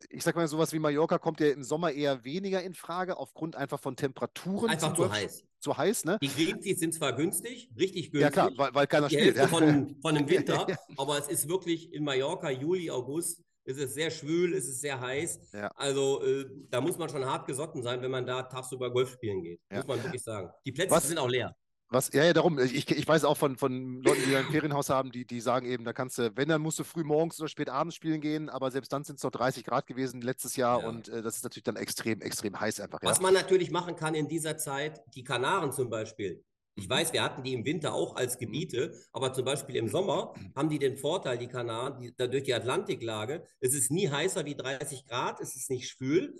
[0.09, 3.55] ich sag mal, sowas wie Mallorca kommt ja im Sommer eher weniger in Frage, aufgrund
[3.55, 4.71] einfach von Temperaturen.
[4.71, 5.43] Einfach zu heiß.
[5.61, 6.17] Zu heiß, ne?
[6.21, 8.21] Die Greens sind zwar günstig, richtig günstig.
[8.21, 9.37] Ja, klar, weil, weil keiner die spielt.
[9.37, 9.47] Ja.
[9.47, 10.65] Von, von dem Winter,
[10.97, 14.99] aber es ist wirklich in Mallorca, Juli, August, es ist sehr schwül, es ist sehr
[14.99, 15.39] heiß.
[15.53, 15.67] Ja.
[15.75, 19.43] Also äh, da muss man schon hart gesotten sein, wenn man da tagsüber Golf spielen
[19.43, 19.61] geht.
[19.69, 19.77] Ja.
[19.77, 20.49] Muss man wirklich sagen.
[20.65, 21.07] Die Plätze Was?
[21.07, 21.55] sind auch leer.
[21.91, 25.11] Was, ja, ja, darum, ich, ich weiß auch von, von Leuten, die ein Ferienhaus haben,
[25.11, 27.67] die, die sagen eben, da kannst du, wenn, dann musst du früh morgens oder spät
[27.67, 30.87] abends spielen gehen, aber selbst dann sind es noch 30 Grad gewesen letztes Jahr ja.
[30.87, 32.99] und äh, das ist natürlich dann extrem, extrem heiß einfach.
[33.01, 33.23] Was ja.
[33.23, 36.41] man natürlich machen kann in dieser Zeit, die Kanaren zum Beispiel.
[36.75, 36.91] Ich mhm.
[36.91, 40.69] weiß, wir hatten die im Winter auch als Gebiete, aber zum Beispiel im Sommer haben
[40.69, 45.05] die den Vorteil, die Kanaren, die, durch die Atlantiklage, es ist nie heißer wie 30
[45.07, 46.35] Grad, es ist nicht schwül.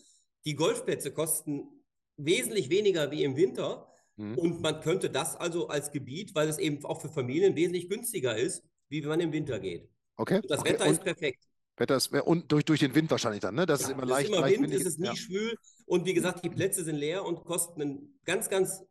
[0.46, 1.84] Die Golfplätze kosten
[2.16, 3.91] wesentlich weniger wie im Winter
[4.22, 4.38] Mhm.
[4.38, 8.38] Und man könnte das also als Gebiet, weil es eben auch für Familien wesentlich günstiger
[8.38, 9.90] ist, wie wenn man im Winter geht.
[10.18, 10.36] Okay.
[10.36, 10.74] Und das okay.
[10.74, 11.44] Wetter und ist perfekt.
[11.78, 13.66] Wetter ist, und durch, durch den Wind wahrscheinlich dann, ne?
[13.66, 14.26] Das ja, ist immer leicht.
[14.26, 15.16] Es ist immer leicht Wind, ist es nie ja.
[15.16, 15.56] schwül.
[15.86, 18.84] Und wie gesagt, die Plätze sind leer und kosten ganz, ganz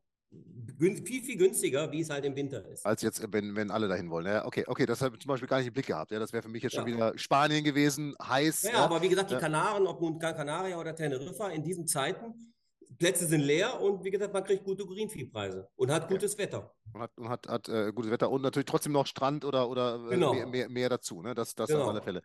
[0.78, 2.84] viel, viel günstiger, wie es halt im Winter ist.
[2.84, 4.26] Als jetzt, wenn, wenn alle dahin wollen.
[4.26, 6.10] Ja, okay, okay, das habe ich zum Beispiel gar nicht im Blick gehabt.
[6.10, 8.62] Ja, das wäre für mich jetzt schon wieder Spanien gewesen, heiß.
[8.62, 11.86] Ja, ja, aber wie gesagt, die Kanaren, ob nun Gran Canaria oder Teneriffa, in diesen
[11.86, 12.52] Zeiten
[13.00, 16.40] Plätze sind leer und wie gesagt, man kriegt gute Greenfee-Preise und hat gutes ja.
[16.40, 16.74] Wetter.
[16.92, 20.04] Und hat, und hat, hat äh, gutes Wetter und natürlich trotzdem noch Strand oder, oder
[20.06, 20.34] äh, genau.
[20.34, 21.22] mehr, mehr, mehr, dazu.
[21.22, 21.34] Ne?
[21.34, 21.84] Das, das genau.
[21.84, 22.22] auf alle Fälle.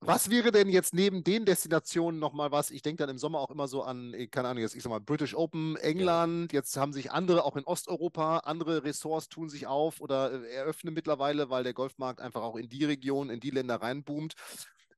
[0.00, 2.70] Was wäre denn jetzt neben den Destinationen nochmal was?
[2.70, 5.00] Ich denke dann im Sommer auch immer so an, keine Ahnung, jetzt ich sag mal
[5.00, 6.52] British Open, England.
[6.52, 6.58] Ja.
[6.58, 10.94] Jetzt haben sich andere, auch in Osteuropa, andere Ressorts tun sich auf oder äh, eröffnen
[10.94, 14.34] mittlerweile, weil der Golfmarkt einfach auch in die Region, in die Länder reinboomt.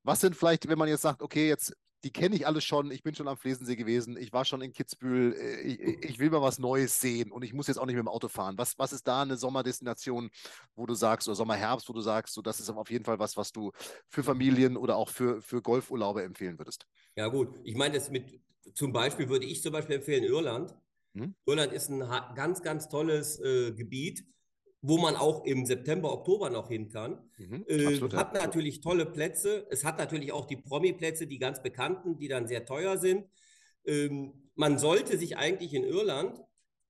[0.08, 2.90] Was sind vielleicht, wenn man jetzt sagt, okay, jetzt die kenne ich alle schon.
[2.90, 4.16] Ich bin schon am Flesensee gewesen.
[4.16, 5.34] Ich war schon in Kitzbühel.
[5.34, 8.04] Äh, ich, ich, will mal was Neues sehen und ich muss jetzt auch nicht mit
[8.04, 8.56] dem Auto fahren.
[8.56, 10.30] Was, was ist da eine Sommerdestination,
[10.74, 13.36] wo du sagst, oder Sommerherbst, wo du sagst, so, das ist auf jeden Fall was,
[13.36, 13.70] was du
[14.08, 16.86] für Familien oder auch für, für Golfurlaube empfehlen würdest?
[17.14, 17.60] Ja, gut.
[17.64, 18.40] Ich meine, das mit
[18.74, 20.74] zum Beispiel würde ich zum Beispiel empfehlen Irland.
[21.12, 21.34] Hm?
[21.44, 22.00] Irland ist ein
[22.34, 24.24] ganz, ganz tolles äh, Gebiet,
[24.80, 27.18] wo man auch im September, Oktober noch hin kann.
[27.36, 29.66] Mhm, äh, hat natürlich tolle Plätze.
[29.70, 33.24] Es hat natürlich auch die Promi-Plätze, die ganz bekannten, die dann sehr teuer sind.
[33.84, 36.40] Ähm, man sollte sich eigentlich in Irland,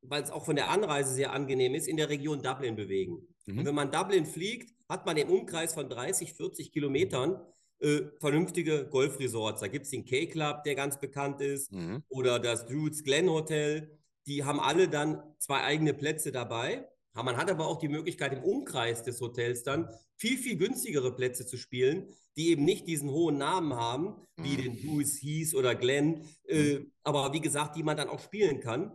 [0.03, 3.27] weil es auch von der Anreise sehr angenehm ist, in der Region Dublin bewegen.
[3.47, 3.59] Mhm.
[3.59, 7.41] Und wenn man Dublin fliegt, hat man im Umkreis von 30, 40 Kilometern
[7.81, 9.61] äh, vernünftige Golfresorts.
[9.61, 12.03] Da gibt es den K-Club, der ganz bekannt ist, mhm.
[12.09, 13.99] oder das Druids Glen Hotel.
[14.27, 16.89] Die haben alle dann zwei eigene Plätze dabei.
[17.15, 21.47] Man hat aber auch die Möglichkeit, im Umkreis des Hotels dann viel, viel günstigere Plätze
[21.47, 24.63] zu spielen, die eben nicht diesen hohen Namen haben, wie mhm.
[24.63, 26.93] den Druids Heath oder Glen, äh, mhm.
[27.03, 28.93] aber wie gesagt, die man dann auch spielen kann.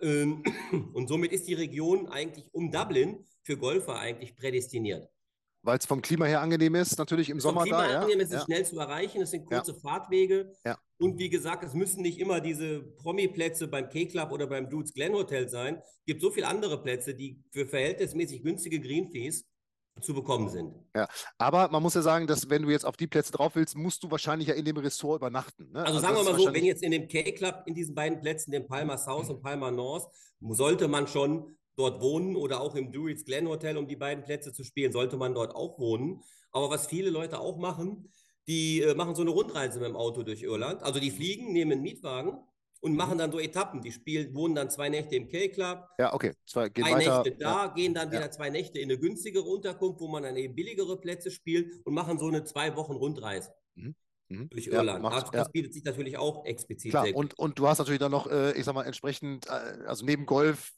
[0.00, 0.42] Ähm,
[0.94, 5.08] und somit ist die Region eigentlich um Dublin für Golfer eigentlich prädestiniert.
[5.66, 8.00] Weil es vom Klima her angenehm ist, natürlich im Sommer Klima da.
[8.00, 8.24] Angenehm, ja?
[8.24, 8.44] es ist ja.
[8.44, 9.78] schnell zu erreichen, es sind kurze ja.
[9.78, 10.52] Fahrtwege.
[10.64, 10.78] Ja.
[10.98, 15.12] Und wie gesagt, es müssen nicht immer diese Promi-Plätze beim K-Club oder beim Dudes Glen
[15.12, 15.82] Hotel sein.
[15.82, 19.44] Es gibt so viele andere Plätze, die für verhältnismäßig günstige Greenfees
[20.00, 20.72] zu bekommen sind.
[20.94, 23.76] Ja, aber man muss ja sagen, dass wenn du jetzt auf die Plätze drauf willst,
[23.76, 25.72] musst du wahrscheinlich ja in dem Ressort übernachten.
[25.72, 25.80] Ne?
[25.80, 28.52] Also, also, sagen wir mal so, wenn jetzt in dem K-Club in diesen beiden Plätzen,
[28.52, 30.06] dem Palma South und Palma North,
[30.40, 34.52] sollte man schon dort wohnen oder auch im Druids Glen Hotel, um die beiden Plätze
[34.52, 36.22] zu spielen, sollte man dort auch wohnen.
[36.50, 38.08] Aber was viele Leute auch machen,
[38.48, 40.82] die äh, machen so eine Rundreise mit dem Auto durch Irland.
[40.82, 42.38] Also die fliegen, nehmen einen Mietwagen
[42.80, 42.96] und mhm.
[42.96, 43.82] machen dann so Etappen.
[43.82, 45.86] Die spielen, wohnen dann zwei Nächte im K-Club.
[45.98, 46.32] Ja, okay.
[46.46, 47.22] Zwei, gehen zwei weiter.
[47.22, 47.74] Nächte da, ja.
[47.74, 48.30] gehen dann wieder ja.
[48.30, 52.18] zwei Nächte in eine günstigere Unterkunft, wo man dann eben billigere Plätze spielt und machen
[52.18, 53.52] so eine zwei Wochen Rundreise.
[53.74, 53.94] Mhm.
[54.28, 54.48] Mhm.
[54.50, 55.04] Durch Irland.
[55.04, 58.10] Ja, macht, das, bietet sich natürlich auch explizit Klar, und, und du hast natürlich dann
[58.10, 59.50] noch, äh, ich sag mal, entsprechend, äh,
[59.86, 60.72] also neben Golf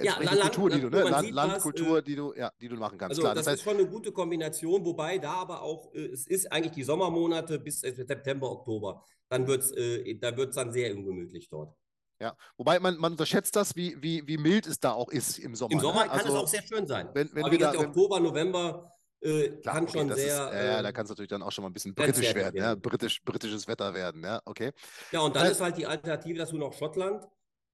[0.00, 1.02] ja, Land, Kultur, die du, ne?
[1.04, 3.12] Land, Landkultur, äh, die du, ja, die du machen kannst.
[3.12, 6.06] Also Klar, das, das heißt, ist schon eine gute Kombination, wobei da aber auch, äh,
[6.06, 9.04] es ist eigentlich die Sommermonate bis äh, September, Oktober.
[9.28, 11.74] Dann wird es äh, da wird's dann sehr ungemütlich dort.
[12.20, 15.54] Ja, wobei man, man unterschätzt das, wie, wie, wie mild es da auch ist im
[15.54, 15.72] Sommer.
[15.72, 16.08] Im Sommer ne?
[16.08, 17.10] kann also, es auch sehr schön sein.
[17.12, 20.50] Wenn, wenn wir da, wenn, Oktober, November äh, Klar, kann okay, schon sehr.
[20.50, 22.74] Ist, ja, da kann es natürlich dann auch schon mal ein bisschen britisch werden, ja,
[22.74, 24.72] britisch, britisches Wetter werden, ja, okay.
[25.10, 27.26] Ja, und dann das, ist halt die Alternative, dass du noch Schottland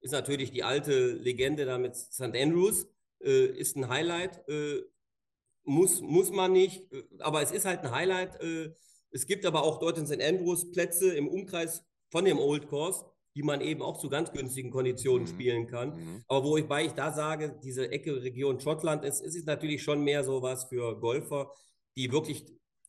[0.03, 2.35] ist natürlich die alte Legende da mit St.
[2.35, 2.87] Andrews,
[3.23, 4.47] äh, ist ein Highlight.
[4.49, 4.83] Äh,
[5.63, 8.39] muss, muss man nicht, äh, aber es ist halt ein Highlight.
[8.41, 8.73] Äh,
[9.11, 10.21] es gibt aber auch dort in St.
[10.21, 14.71] Andrews Plätze im Umkreis von dem Old Course, die man eben auch zu ganz günstigen
[14.71, 15.27] Konditionen mhm.
[15.27, 15.95] spielen kann.
[15.95, 16.23] Mhm.
[16.27, 20.23] Aber wobei ich da sage, diese Ecke Region Schottland ist, ist es natürlich schon mehr
[20.25, 21.49] so was für Golfer,
[21.95, 22.45] die wirklich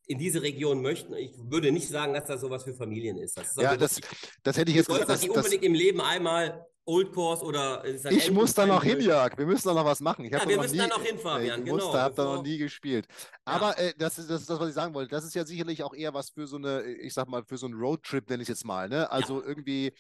[0.07, 1.15] in diese Region möchten.
[1.15, 3.39] Ich würde nicht sagen, dass das sowas für Familien ist.
[3.39, 4.01] Das ist ja, das,
[4.43, 5.23] das hätte ich jetzt gesagt.
[5.23, 7.83] die unbedingt im Leben einmal Old Course oder.
[7.85, 9.37] Ich muss da noch hin, Jörg.
[9.39, 10.25] Wir müssen da noch was machen.
[10.27, 11.61] Ich ja, wir müssen nie, da noch hin, Fabian.
[11.61, 13.07] Ich genau, habe da noch nie gespielt.
[13.45, 13.89] Aber ja.
[13.89, 15.11] äh, das, ist, das ist das, was ich sagen wollte.
[15.11, 17.67] Das ist ja sicherlich auch eher was für so eine, ich sag mal, für so
[17.67, 18.89] einen Roadtrip, nenne ich jetzt mal.
[18.89, 19.11] Ne?
[19.11, 19.49] Also ja.
[19.49, 19.93] irgendwie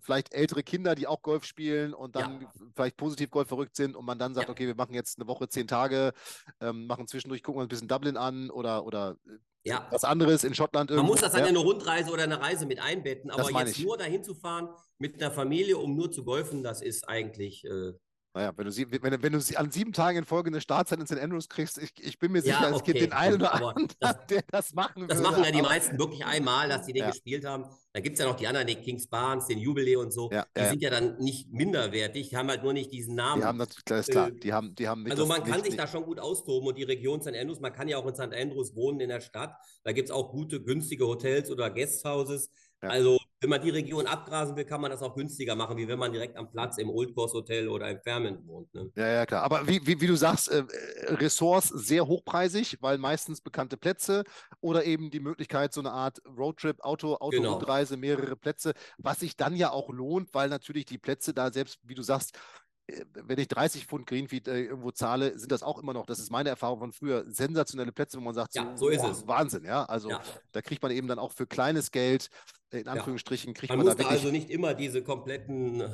[0.00, 4.04] vielleicht ältere Kinder, die auch Golf spielen und dann vielleicht positiv Golf verrückt sind und
[4.04, 6.12] man dann sagt, okay, wir machen jetzt eine Woche, zehn Tage,
[6.60, 9.16] ähm, machen zwischendurch, gucken wir ein bisschen Dublin an oder, oder
[9.64, 9.86] ja.
[9.90, 10.90] was anderes in Schottland.
[10.90, 11.04] Irgendwo.
[11.04, 11.48] Man muss das dann ja.
[11.48, 13.84] in eine Rundreise oder eine Reise mit einbetten, aber jetzt ich.
[13.84, 17.64] nur dahin zu fahren mit einer Familie, um nur zu golfen, das ist eigentlich.
[17.64, 17.92] Äh,
[18.34, 20.98] naja, wenn du, sie, wenn, wenn du sie an sieben Tagen in Folge eine Startzeit
[20.98, 21.18] in St.
[21.18, 23.88] Andrews kriegst, ich, ich bin mir sicher, ja, okay, es gibt den einen oder anderen,
[24.00, 27.02] das, der das machen Das würde, machen ja die meisten wirklich einmal, dass die den
[27.02, 27.10] ja.
[27.10, 27.66] gespielt haben.
[27.92, 30.30] Da gibt es ja noch die anderen, den Kings Barnes, den Jubilee und so.
[30.32, 33.42] Ja, die sind ja dann nicht minderwertig, die haben halt nur nicht diesen Namen.
[33.42, 34.30] Die haben natürlich, klar, ist klar.
[34.30, 35.78] Die haben, die haben also man kann sich nicht.
[35.78, 37.36] da schon gut austoben und die Region St.
[37.36, 38.34] Andrews, man kann ja auch in St.
[38.34, 39.54] Andrews wohnen in der Stadt.
[39.84, 42.50] Da gibt es auch gute, günstige Hotels oder Guesthouses.
[42.90, 45.98] Also wenn man die Region abgrasen will, kann man das auch günstiger machen, wie wenn
[45.98, 48.72] man direkt am Platz im Old Course Hotel oder im Fairmont wohnt.
[48.74, 48.90] Ne?
[48.96, 49.42] Ja, ja, klar.
[49.42, 50.64] Aber wie, wie, wie du sagst, äh,
[51.08, 54.24] Ressorts sehr hochpreisig, weil meistens bekannte Plätze
[54.60, 58.16] oder eben die Möglichkeit, so eine Art Roadtrip, Auto, Auto-Rundreise, genau.
[58.16, 61.94] mehrere Plätze, was sich dann ja auch lohnt, weil natürlich die Plätze da selbst, wie
[61.94, 62.38] du sagst,
[63.14, 66.30] wenn ich 30 Pfund Greenfeed äh, irgendwo zahle, sind das auch immer noch, das ist
[66.30, 69.26] meine Erfahrung von früher, sensationelle Plätze, wo man sagt, ja, so, so ist es.
[69.26, 69.84] Wahnsinn, ja.
[69.84, 70.20] Also ja.
[70.52, 72.28] da kriegt man eben dann auch für kleines Geld
[72.72, 75.88] in Anführungsstrichen kriegt man, man muss da also nicht immer diese kompletten äh,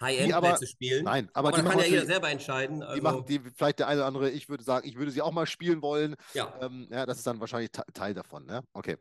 [0.00, 1.04] High-End-Plätze spielen.
[1.04, 2.82] Nein, aber, aber die kann ja jeder selber entscheiden.
[2.82, 2.94] Also.
[2.94, 5.32] Die machen die, vielleicht der eine oder andere, ich würde sagen, ich würde sie auch
[5.32, 6.16] mal spielen wollen.
[6.32, 6.54] Ja.
[6.60, 8.46] Ähm, ja, das ist dann wahrscheinlich Teil davon.
[8.46, 8.62] Ne?
[8.72, 8.96] Okay.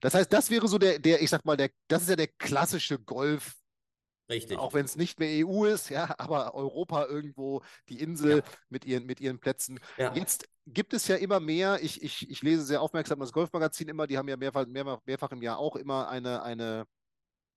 [0.00, 2.28] Das heißt, das wäre so der, der, ich sag mal, der, das ist ja der
[2.28, 3.54] klassische Golf.
[4.28, 4.58] Richtig.
[4.58, 8.42] Auch wenn es nicht mehr EU ist, ja, aber Europa irgendwo, die Insel ja.
[8.68, 9.80] mit, ihren, mit ihren Plätzen.
[9.98, 10.14] Ja.
[10.14, 14.06] Jetzt gibt es ja immer mehr, ich, ich, ich lese sehr aufmerksam das Golfmagazin immer,
[14.06, 16.86] die haben ja mehrfach, mehrfach, mehrfach im Jahr auch immer eine, eine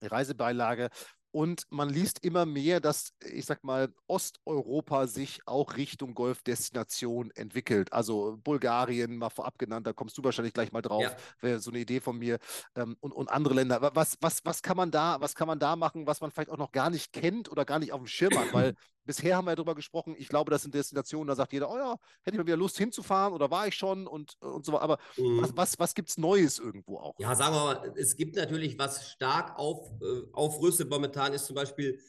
[0.02, 0.90] Reisebeilage.
[1.36, 7.92] Und man liest immer mehr, dass, ich sag mal, Osteuropa sich auch Richtung Golfdestination entwickelt.
[7.92, 11.18] Also Bulgarien, mal vorab genannt, da kommst du wahrscheinlich gleich mal drauf, Ja.
[11.42, 12.40] wäre so eine Idee von mir.
[12.78, 13.82] Ähm, und, und andere Länder.
[13.82, 16.52] Wa- Was, was, was kann man da, was kann man da machen, was man vielleicht
[16.52, 18.54] auch noch gar nicht kennt oder gar nicht auf dem Schirm hat?
[18.54, 21.70] Weil bisher haben wir ja darüber gesprochen, ich glaube, das sind Destinationen, da sagt jeder,
[21.72, 24.74] oh ja, hätte ich mal wieder Lust hinzufahren oder war ich schon und, und so
[24.74, 24.82] weiter.
[24.84, 25.42] Aber Mhm.
[25.42, 27.14] was, was, was gibt es Neues irgendwo auch?
[27.20, 31.56] Ja, sagen wir mal, es gibt natürlich, was stark auf, äh, aufrüstet momentan, ist zum
[31.56, 32.02] Beispiel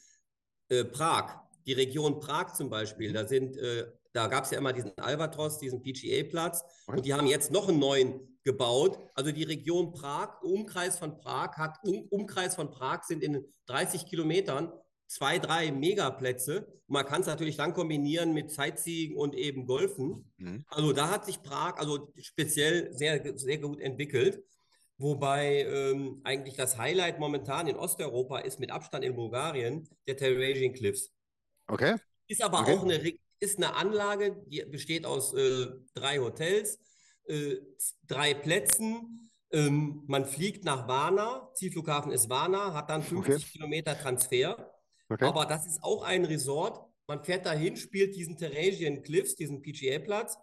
[0.69, 1.39] äh, Prag.
[1.65, 5.59] Die Region Prag zum Beispiel, da sind, äh, da gab es ja immer diesen Albatros,
[5.59, 6.97] diesen PGA-Platz, Okay.
[6.97, 8.97] und die haben jetzt noch einen neuen gebaut.
[9.13, 14.05] Also die Region Prag, Umkreis von Prag hat, um, Umkreis von Prag sind in 30
[14.05, 14.71] Kilometern
[15.07, 16.67] zwei, drei Megaplätze.
[16.87, 20.31] Man kann es natürlich dann kombinieren mit Sightseeing und eben Golfen.
[20.37, 20.65] Mhm.
[20.67, 24.43] Also da hat sich Prag also speziell sehr, sehr gut entwickelt.
[24.99, 30.73] Wobei ähm, eigentlich das Highlight momentan in Osteuropa ist mit Abstand in Bulgarien der Terrasian
[30.73, 31.11] Cliffs.
[31.67, 31.95] Okay?
[32.27, 32.73] Ist aber Okay.
[32.75, 36.79] auch eine, ist eine Anlage, die besteht aus äh, drei Hotels,
[37.25, 37.57] äh,
[38.07, 39.29] drei Plätzen.
[39.51, 43.51] Ähm, man fliegt nach Varna, Zielflughafen ist Varna, hat dann 50 Okay.
[43.51, 44.73] Kilometer Transfer.
[45.09, 45.25] Okay.
[45.25, 46.85] Aber das ist auch ein Resort.
[47.07, 50.37] Man fährt dahin, spielt diesen Terrasian Cliffs, diesen PGA-Platz,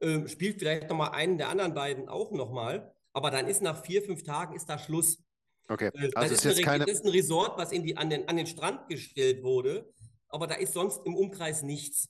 [0.00, 2.94] ähm, spielt vielleicht nochmal einen der anderen beiden auch nochmal.
[3.12, 5.22] Aber dann ist nach vier, fünf Tagen ist da Schluss.
[5.68, 5.90] Okay.
[5.94, 6.84] Äh, Also das ist jetzt eine, keine.
[6.86, 9.92] das ist ein Resort, was in die, an, den, an den Strand gestellt wurde,
[10.28, 12.08] aber da ist sonst im Umkreis nichts.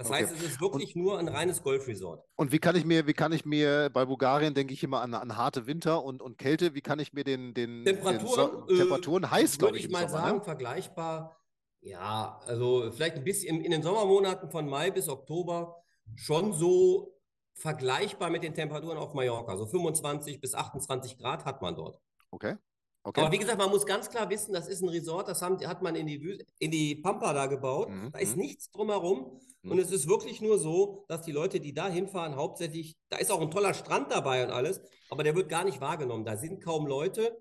[0.00, 0.22] Das Okay.
[0.22, 2.24] heißt, es ist wirklich nur ein reines Golfresort.
[2.36, 5.12] Und wie kann ich mir, wie kann ich mir, bei Bulgarien denke ich immer an,
[5.12, 8.74] an harte Winter und, und Kälte, wie kann ich mir den, den, den Temperaturen, so
[8.74, 10.44] äh, Temperaturen heiß, glaube Würde ich, ich im mal Sommer, sagen, ne?
[10.44, 11.36] vergleichbar.
[11.82, 15.76] Ja, also vielleicht ein bisschen in, in den Sommermonaten von Mai bis Oktober
[16.14, 17.20] schon so
[17.52, 19.54] vergleichbar mit den Temperaturen auf Mallorca.
[19.58, 22.00] So 25 bis 28 Grad hat man dort.
[22.30, 22.56] Okay.
[23.02, 23.20] Okay.
[23.22, 25.80] Aber wie gesagt, man muss ganz klar wissen, das ist ein Resort, das haben, hat
[25.82, 27.88] man in die, in die Pampa da gebaut.
[27.88, 28.42] Mhm, Da ist mhm.
[28.42, 29.40] nichts drumherum.
[29.62, 29.70] Mhm.
[29.72, 33.30] Und es ist wirklich nur so, dass die Leute, die da hinfahren, hauptsächlich, da ist
[33.32, 36.24] auch ein toller Strand dabei und alles, aber der wird gar nicht wahrgenommen.
[36.24, 37.36] Da sind kaum Leute.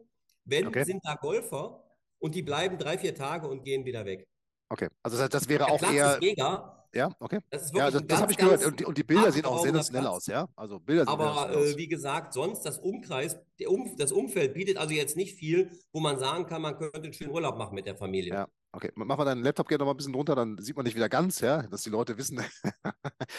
[0.45, 0.83] Wenn, Okay.
[0.85, 1.83] sind da Golfer
[2.19, 4.27] und die bleiben drei, vier Tage und gehen wieder weg.
[4.69, 4.87] Okay.
[5.03, 6.13] Also das, das wäre Der auch Platz eher.
[6.13, 6.78] ist mega.
[6.93, 7.39] Ja, okay.
[7.49, 8.65] Das Ja, wirklich das, das habe ich gehört.
[8.65, 10.47] Und die, und die Bilder sehen auch sensationell aus, ja?
[10.55, 14.93] Also Bilder sehen Aber äh, wie gesagt, sonst das Umkreis, um, das Umfeld bietet also
[14.93, 17.95] jetzt nicht viel, wo man sagen kann, man könnte einen schönen Urlaub machen mit der
[17.95, 18.33] Familie.
[18.33, 18.47] Ja.
[18.71, 20.93] Okay, mach mal deinen Laptop gerne noch mal ein bisschen runter, dann sieht man dich
[20.95, 22.39] wieder ganz, ja, dass die Leute wissen.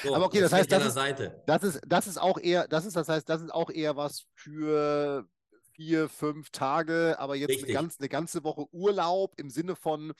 [0.04, 1.42] So, Aber okay, das heißt, das ist- Seite.
[1.46, 4.26] Das ist, das ist auch eher, das ist, das heißt, das ist auch eher was
[4.34, 5.26] für
[5.72, 10.12] vier, fünf Tage, aber jetzt eine, ganz, eine ganze Woche Urlaub im Sinne von,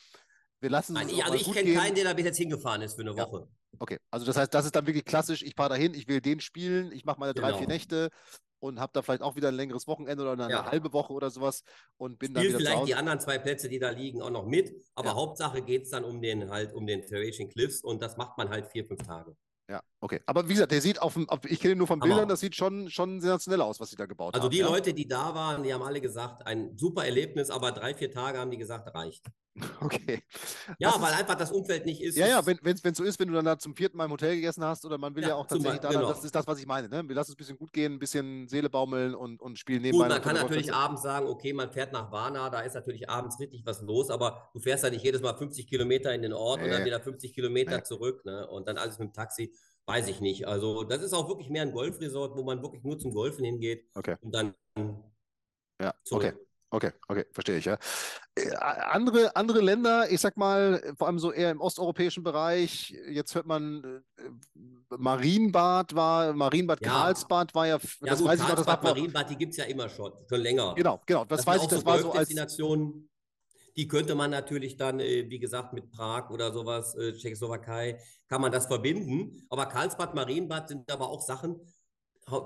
[0.61, 3.03] wir lassen es also mal ich kenne keinen, der da bis jetzt hingefahren ist für
[3.03, 3.27] eine Ja.
[3.27, 3.49] Woche.
[3.79, 6.41] Okay, also das heißt, das ist dann wirklich klassisch, ich fahre dahin, ich will den
[6.41, 7.73] spielen, ich mache meine drei, vier Genau.
[7.73, 8.11] Nächte
[8.59, 10.71] und habe da vielleicht auch wieder ein längeres Wochenende oder eine Ja.
[10.71, 11.63] halbe Woche oder sowas
[11.97, 14.45] und bin dann Spielt wieder vielleicht die anderen zwei Plätze, die da liegen, auch noch
[14.45, 14.75] mit.
[14.95, 15.15] Aber Ja.
[15.15, 18.51] Hauptsache geht es dann um den halt um den Terrasian Cliffs und das macht man
[18.51, 19.35] halt vier, fünf Tage.
[19.71, 20.21] Ja, okay.
[20.27, 22.01] Aber wie gesagt, der sieht auf dem, ich kenne ihn nur von.
[22.01, 24.51] Bildern, das sieht schon, schon sensationell aus, was sie da gebaut Also haben.
[24.53, 24.69] die ja?
[24.69, 28.39] Leute, die da waren, die haben alle gesagt, ein super Erlebnis, aber drei, vier Tage
[28.39, 29.27] haben die gesagt, reicht.
[29.81, 30.23] Okay.
[30.79, 32.17] Ja, Das weil ist- einfach das Umfeld nicht ist.
[32.17, 34.37] Ja, ja, wenn es so ist, wenn du dann da zum vierten Mal im Hotel
[34.37, 36.25] gegessen hast oder man will ja, Ja, auch zum tatsächlich da, Beispiel, das genau.
[36.27, 36.89] ist das, was ich meine.
[36.89, 37.07] Ne?
[37.09, 39.87] Wir lassen es ein bisschen gut gehen, ein bisschen Seele baumeln und, und spielen Gut,
[39.87, 40.09] nebenbei.
[40.09, 40.79] man noch kann natürlich Golfplätze.
[40.79, 44.49] abends sagen, okay, man fährt nach Varna, da ist natürlich abends richtig was los, aber
[44.55, 46.87] du fährst ja nicht jedes Mal 50 Kilometer in den Ort und dann Nee.
[46.87, 47.83] wieder 50 Kilometer Nee.
[47.83, 48.47] zurück ne?
[48.49, 49.53] und dann alles mit dem Taxi,
[49.91, 50.47] weiß ich nicht.
[50.47, 53.87] Also das ist auch wirklich mehr ein Golfresort, wo man wirklich nur zum Golfen hingeht
[53.95, 54.17] Okay.
[54.21, 54.55] und dann
[55.83, 56.25] Ja, zurück.
[56.25, 56.35] okay.
[56.73, 57.77] Okay, okay, verstehe ich, ja.
[58.37, 63.35] Äh, andere, andere Länder, ich sag mal, vor allem so eher im osteuropäischen Bereich, jetzt
[63.35, 64.31] hört man, äh,
[64.97, 66.93] Marienbad war, Marienbad Ja.
[66.93, 69.51] Karlsbad war ja, Ja das gut, weiß ich noch, das war Karlsbad, Marienbad, die gibt
[69.51, 70.75] es ja immer schon, schon länger.
[70.77, 73.11] genau, genau, das, Das weiß ich, das war so als, Golfdestinationen,
[73.77, 78.41] die könnte man natürlich dann, äh, wie gesagt, mit Prag oder sowas, äh, Tschechoslowakei, kann
[78.41, 79.45] man das verbinden.
[79.49, 81.61] Aber Karlsbad, Marienbad sind aber auch Sachen,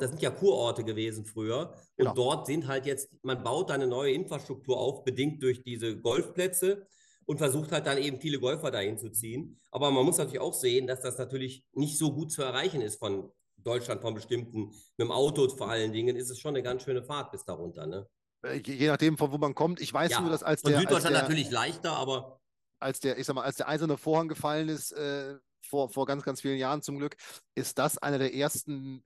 [0.00, 1.72] das sind ja Kurorte gewesen früher.
[1.72, 2.14] Und Genau.
[2.14, 6.86] dort sind halt jetzt, man baut da eine neue Infrastruktur auf, bedingt durch diese Golfplätze
[7.26, 9.60] und versucht halt dann eben viele Golfer dahin zu ziehen.
[9.70, 12.98] Aber man muss natürlich auch sehen, dass das natürlich nicht so gut zu erreichen ist
[12.98, 16.82] von Deutschland, von bestimmten, mit dem Auto vor allen Dingen, ist es schon eine ganz
[16.82, 18.06] schöne Fahrt bis darunter, ne?
[18.44, 19.80] Äh, je nachdem, von wo man kommt.
[19.80, 22.40] Ich weiß Ja, nur, dass als der, als Süddeutschland der, natürlich leichter, aber
[22.80, 26.22] als der, ich sag mal, als der eiserne Vorhang gefallen ist, äh, vor, vor ganz,
[26.22, 27.16] ganz vielen Jahren zum Glück,
[27.54, 29.04] ist das einer der ersten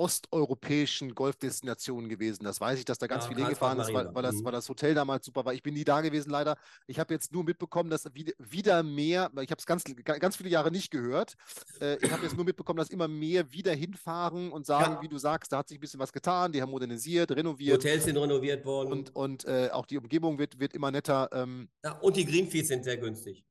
[0.00, 2.44] osteuropäischen Golfdestinationen gewesen.
[2.44, 4.44] Das weiß ich, dass da ganz Ja, viel Karlsbad hingefahren ist, weil, weil, das, Mhm.
[4.44, 5.52] weil das Hotel damals super war.
[5.52, 6.56] Ich bin nie da gewesen, leider.
[6.86, 10.48] Ich habe jetzt nur mitbekommen, dass wieder, wieder mehr, ich habe es ganz, ganz viele
[10.48, 11.34] Jahre nicht gehört.
[11.80, 15.02] Äh, ich habe jetzt nur mitbekommen, dass immer mehr wieder hinfahren und sagen, Ja.
[15.02, 18.04] wie du sagst, da hat sich ein bisschen was getan, die haben modernisiert, renoviert Hotels
[18.04, 18.92] sind renoviert worden.
[18.92, 21.28] und, und äh, auch die Umgebung wird, wird immer netter.
[21.32, 23.44] Ähm, ja, und die Greenfees sind sehr günstig.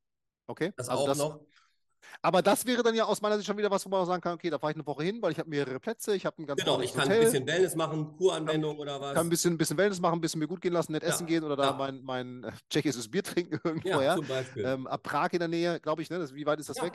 [0.47, 0.73] okay.
[0.77, 1.39] Das Also auch das, noch.
[2.21, 4.21] Aber das wäre dann ja aus meiner Sicht schon wieder was, wo man auch sagen
[4.21, 6.41] kann, okay, da fahre ich eine Woche hin, weil ich habe mehrere Plätze, ich habe
[6.41, 7.23] ein ganz Genau, ich kann ein Hotel.
[7.25, 9.13] bisschen Wellness machen, Kuranwendung oder was.
[9.15, 11.09] kann ein bisschen, ein bisschen Wellness machen, ein bisschen mir gut gehen lassen, nett Ja,
[11.09, 11.73] essen gehen oder da ja.
[11.73, 14.15] mein, mein äh, tschechisches Bier trinken irgendwo, ja, ja.
[14.15, 14.65] zum Beispiel.
[14.65, 16.19] Ähm, ab Prag in der Nähe, glaube ich, ne?
[16.19, 16.93] Das, wie weit ist das weg?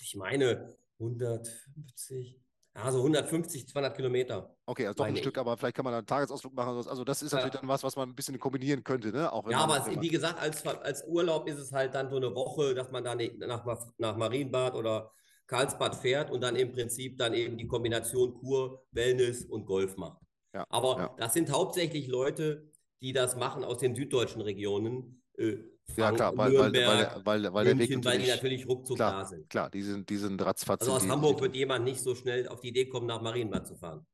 [0.00, 2.36] ich meine 150,
[2.76, 4.56] ja, so 150, 200 Kilometer.
[4.66, 5.40] Okay, also doch ein Meine Stück, ich.
[5.40, 6.76] aber vielleicht kann man da einen Tagesausflug machen.
[6.86, 7.38] Also das ist Ja.
[7.38, 9.32] natürlich dann was, was man ein bisschen kombinieren könnte, ne?
[9.32, 12.16] Auch wenn Ja, aber es, wie gesagt, als, als Urlaub ist es halt dann so
[12.16, 13.64] eine Woche, dass man dann nach,
[13.98, 15.12] nach Marienbad oder
[15.48, 20.22] Karlsbad fährt und dann im Prinzip dann eben die Kombination Kur, Wellness und Golf macht.
[20.54, 21.14] Ja, Aber ja.
[21.18, 22.70] das sind hauptsächlich Leute,
[23.02, 25.22] die das machen aus den süddeutschen Regionen.
[25.36, 25.56] Äh,
[25.96, 29.24] ja klar, weil, weil, weil, weil, weil der Weg weil die natürlich, ruckzuck klar, da
[29.24, 29.48] sind.
[29.48, 30.82] klar, die sind, die sind ratzfatz.
[30.82, 33.76] Also aus Hamburg wird jemand nicht so schnell auf die Idee kommen, nach Marienbad zu
[33.76, 34.06] fahren.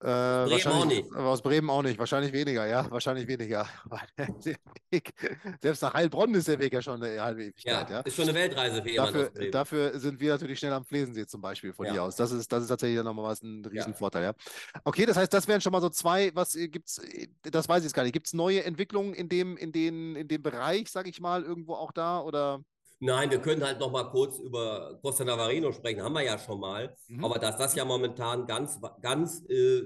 [0.00, 1.12] Äh, auch wahrscheinlich, nicht.
[1.12, 1.98] aber aus Bremen auch nicht.
[1.98, 2.88] Wahrscheinlich weniger, ja.
[2.88, 3.66] Wahrscheinlich weniger.
[4.90, 5.12] Weg,
[5.60, 8.00] selbst nach Heilbronn ist der Weg ja schon eine halbe Ja, Ewigkeit, ja.
[8.00, 9.50] ist schon eine Weltreise für Dafür, Bremen.
[9.52, 11.92] dafür sind wir natürlich schnell am Flesensee zum Beispiel von Ja.
[11.92, 12.14] hier aus.
[12.16, 13.70] Das ist, das ist tatsächlich nochmal was ein Ja.
[13.70, 14.32] Riesenvorteil, ja.
[14.84, 17.78] Okay, das heißt, das wären schon mal so zwei, was äh, gibt's, äh, das weiß
[17.78, 18.12] ich jetzt gar nicht.
[18.12, 21.74] Gibt es neue Entwicklungen in dem, in den, in dem Bereich, sag ich mal, irgendwo
[21.74, 22.20] auch da?
[22.20, 22.62] Oder
[23.00, 26.58] Nein, wir können halt noch mal kurz über Costa Navarino sprechen, haben wir ja schon
[26.60, 26.96] mal.
[27.06, 27.24] Mhm.
[27.24, 29.82] Aber dass das ja momentan ganz, ganz äh,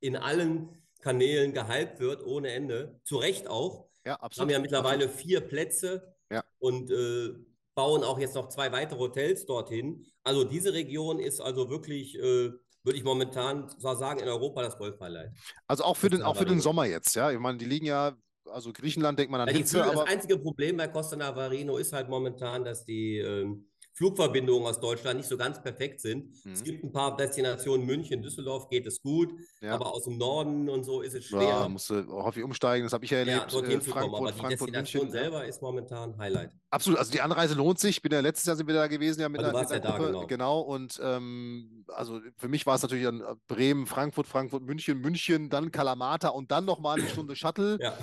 [0.00, 3.88] in allen Kanälen gehypt wird, ohne Ende, zu Recht auch.
[4.04, 4.50] ja, Wir haben absolut.
[4.52, 6.42] ja mittlerweile vier Plätze Ja.
[6.58, 7.34] und äh,
[7.76, 10.04] bauen auch jetzt noch zwei weitere Hotels dorthin.
[10.24, 12.50] Also diese Region ist also wirklich, äh,
[12.82, 15.30] würde ich momentan so sagen, in Europa das Golf-Highlight.
[15.68, 16.60] Also auch für den, auch für den.
[16.60, 17.30] Sommer jetzt, ja.
[17.30, 18.16] Ich meine, die liegen ja,
[18.52, 22.08] also Griechenland denkt man an Ja, Hitze, das einzige Problem bei Costa Navarino ist halt
[22.08, 26.32] momentan, dass die ähm, Flugverbindungen aus Deutschland nicht so ganz perfekt sind.
[26.46, 26.64] Es Mhm.
[26.64, 29.74] gibt ein paar Destinationen, München, Düsseldorf geht es gut, Ja.
[29.74, 32.86] aber aus dem Norden und so ist es ja, schwer, musst du häufig umsteigen.
[32.86, 33.52] Das habe ich ja ja, erlebt.
[33.52, 34.14] dorthin äh, kommen.
[34.14, 35.16] Aber Frankfurt, die Frankfurt, Destination München.
[35.16, 35.22] ja.
[35.22, 36.52] selber ist momentan Highlight.
[36.70, 37.96] Absolut, also die Anreise lohnt sich.
[37.96, 39.98] Ich bin ja letztes Jahr sind wir da gewesen, ja mit du einer, ja da,
[39.98, 40.60] Gruppe, genau.
[40.60, 45.50] und ähm, also für mich war es natürlich dann äh, Bremen, Frankfurt, Frankfurt, München, München,
[45.50, 47.78] dann Kalamata und dann nochmal eine Stunde Shuttle.
[47.80, 47.98] Ja,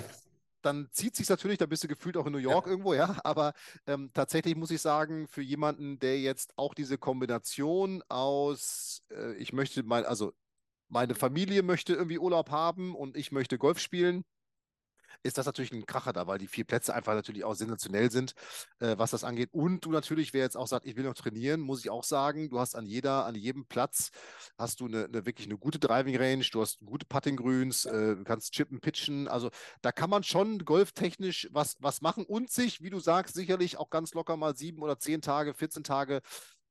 [0.66, 3.16] Dann zieht sich natürlich, da bist du gefühlt auch in New York irgendwo, ja.
[3.22, 3.52] Aber
[3.86, 9.52] ähm, tatsächlich muss ich sagen, für jemanden, der jetzt auch diese Kombination aus, äh, ich
[9.52, 10.32] möchte mal, also
[10.88, 14.24] meine Familie möchte irgendwie Urlaub haben und ich möchte Golf spielen,
[15.26, 18.34] ist das natürlich ein Kracher da, weil die vier Plätze einfach natürlich auch sensationell sind,
[18.80, 19.50] äh, was das angeht.
[19.52, 22.48] Und du natürlich, wer jetzt auch sagt, ich will noch trainieren, muss ich auch sagen,
[22.48, 24.10] du hast an jeder, an jedem Platz
[24.58, 28.16] hast du eine, eine wirklich eine gute Driving Range, du hast gute Putting Grüns, äh,
[28.24, 29.28] kannst chippen, pitchen.
[29.28, 29.50] Also
[29.82, 33.90] da kann man schon golftechnisch was, was machen und sich, wie du sagst, sicherlich auch
[33.90, 36.22] ganz locker mal sieben oder zehn Tage, 14 Tage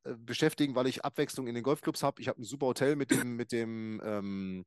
[0.03, 2.21] äh, beschäftigen, weil ich Abwechslung in den Golfclubs habe.
[2.21, 4.65] Ich habe ein super Hotel mit dem, mit dem, ähm,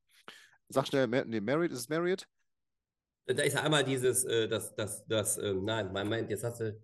[0.69, 2.27] sag schnell, nee, Marriott, ist es Marriott?
[3.37, 6.81] Da ist ja einmal dieses, äh, das, das, das, ähm, nein, Moment, jetzt hast du,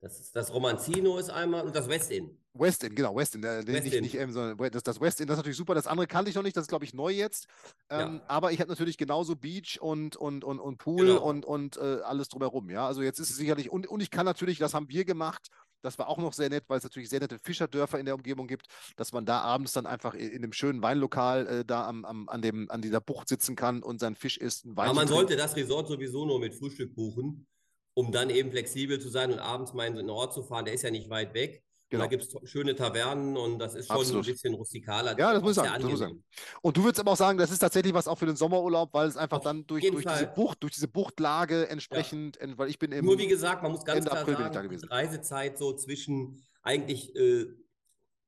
[0.00, 2.38] das, ist, das Romanzino ist einmal und das Westin.
[2.54, 5.00] West End, genau, West End, äh, nee, West nicht, nicht M, sondern We- das, das
[5.00, 5.74] West End, das ist natürlich super.
[5.74, 7.46] Das andere kannte ich noch nicht, das ist, glaube ich, neu jetzt.
[7.88, 8.22] Ähm, Ja.
[8.28, 11.22] Aber ich habe natürlich genauso Beach und, und, und, und Pool Genau.
[11.22, 12.68] und, und äh, alles drumherum.
[12.68, 15.48] Ja, also jetzt ist es sicherlich, und, und ich kann natürlich, das haben wir gemacht,
[15.82, 18.46] das war auch noch sehr nett, weil es natürlich sehr nette Fischerdörfer in der Umgebung
[18.46, 18.66] gibt,
[18.96, 22.28] dass man da abends dann einfach in, in einem schönen Weinlokal äh, da am, am,
[22.28, 25.10] an, dem, an dieser Bucht sitzen kann und seinen Fisch isst, einen Aber man trinkt.
[25.10, 27.46] sollte das Resort sowieso nur mit Frühstück buchen,
[27.94, 30.64] um dann eben flexibel zu sein und abends mal in den Ort zu fahren.
[30.64, 31.62] Der ist ja nicht weit weg.
[31.92, 32.04] Genau.
[32.04, 34.26] da gibt es schöne Tavernen und das ist schon Absolut.
[34.26, 35.18] ein bisschen rustikaler.
[35.18, 36.24] Ja, das muss ich sagen, das muss ich angenehm.
[36.62, 39.08] Und du würdest aber auch sagen, das ist tatsächlich was auch für den Sommerurlaub, weil
[39.08, 40.26] es einfach Auf dann durch, durch diese.
[40.28, 43.84] Bucht, durch diese Buchtlage entsprechend, ent- weil ich bin im Nur wie gesagt, man muss
[43.84, 44.88] ganz Ende klar April bin ich sagen, gewesen.
[44.90, 47.46] die Reisezeit so zwischen eigentlich äh,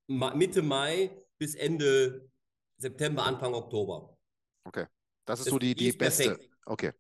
[0.08, 2.28] Mitte Mai bis Ende
[2.76, 4.16] September, Anfang Oktober.
[5.26, 6.24] Das ist Das- so die, die die ist beste.
[6.24, 6.50] perfekt.
[6.66, 6.92] Okay.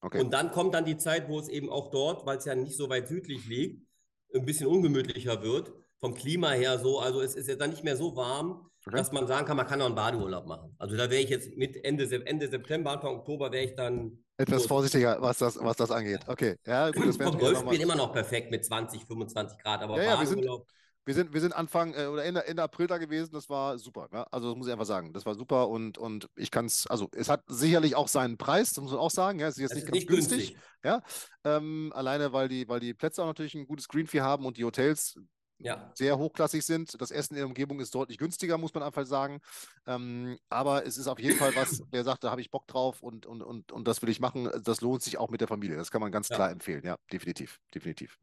[0.00, 0.20] Okay.
[0.20, 2.76] Und dann kommt dann die Zeit, wo es eben auch dort, weil es ja nicht
[2.76, 3.86] so weit südlich liegt,
[4.34, 5.72] ein bisschen ungemütlicher wird.
[6.02, 6.98] Vom Klima her so.
[6.98, 8.96] Also es ist ja dann nicht mehr so warm, Okay.
[8.96, 10.74] dass man sagen kann, man kann auch einen Badeurlaub machen.
[10.76, 14.24] Also da wäre ich jetzt mit Ende, Ende September, Anfang Oktober wäre ich dann.
[14.36, 16.22] Etwas so- vorsichtiger, was das, was das angeht.
[16.26, 16.56] Okay.
[16.66, 20.20] Ja, gut, das Vom Golfspielen immer noch perfekt mit 20, 25 Grad, aber Ja, ja,
[20.20, 20.66] wir sind- Badeurlaub.
[21.04, 24.08] Wir sind, Anfang äh, oder Ende, Ende April da gewesen, das war super.
[24.12, 24.24] Ja?
[24.30, 25.12] Also das muss ich einfach sagen.
[25.12, 28.72] Das war super und, und ich kann es, also es hat sicherlich auch seinen Preis,
[28.72, 29.40] das muss man auch sagen.
[29.40, 29.48] Ja?
[29.48, 30.56] Es ist jetzt nicht ist ganz nicht günstig.
[30.82, 31.02] günstig.
[31.44, 34.64] Ähm, alleine weil die, weil die Plätze auch natürlich ein gutes Greenfee haben und die
[34.64, 35.16] Hotels
[35.62, 35.90] ja.
[35.94, 37.00] sehr hochklassig sind.
[37.00, 39.40] Das Essen in der Umgebung ist deutlich günstiger, muss man einfach sagen.
[39.86, 43.02] Ähm, aber es ist auf jeden Fall was, wer sagt, da habe ich Bock drauf
[43.02, 45.76] und, und, und, und das will ich machen, das lohnt sich auch mit der Familie.
[45.76, 46.36] Das kann man ganz ja.
[46.36, 46.82] klar empfehlen.
[46.84, 48.18] Ja, definitiv, definitiv.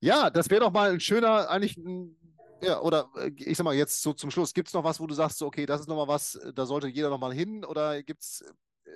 [0.00, 2.16] Ja, das wäre doch mal ein schöner, eigentlich ein
[2.62, 5.06] ja, oder äh, ich sag mal, jetzt so zum Schluss, gibt es noch was, wo
[5.06, 8.22] du sagst, so, okay, das ist nochmal was, da sollte jeder nochmal hin oder gibt
[8.22, 8.44] es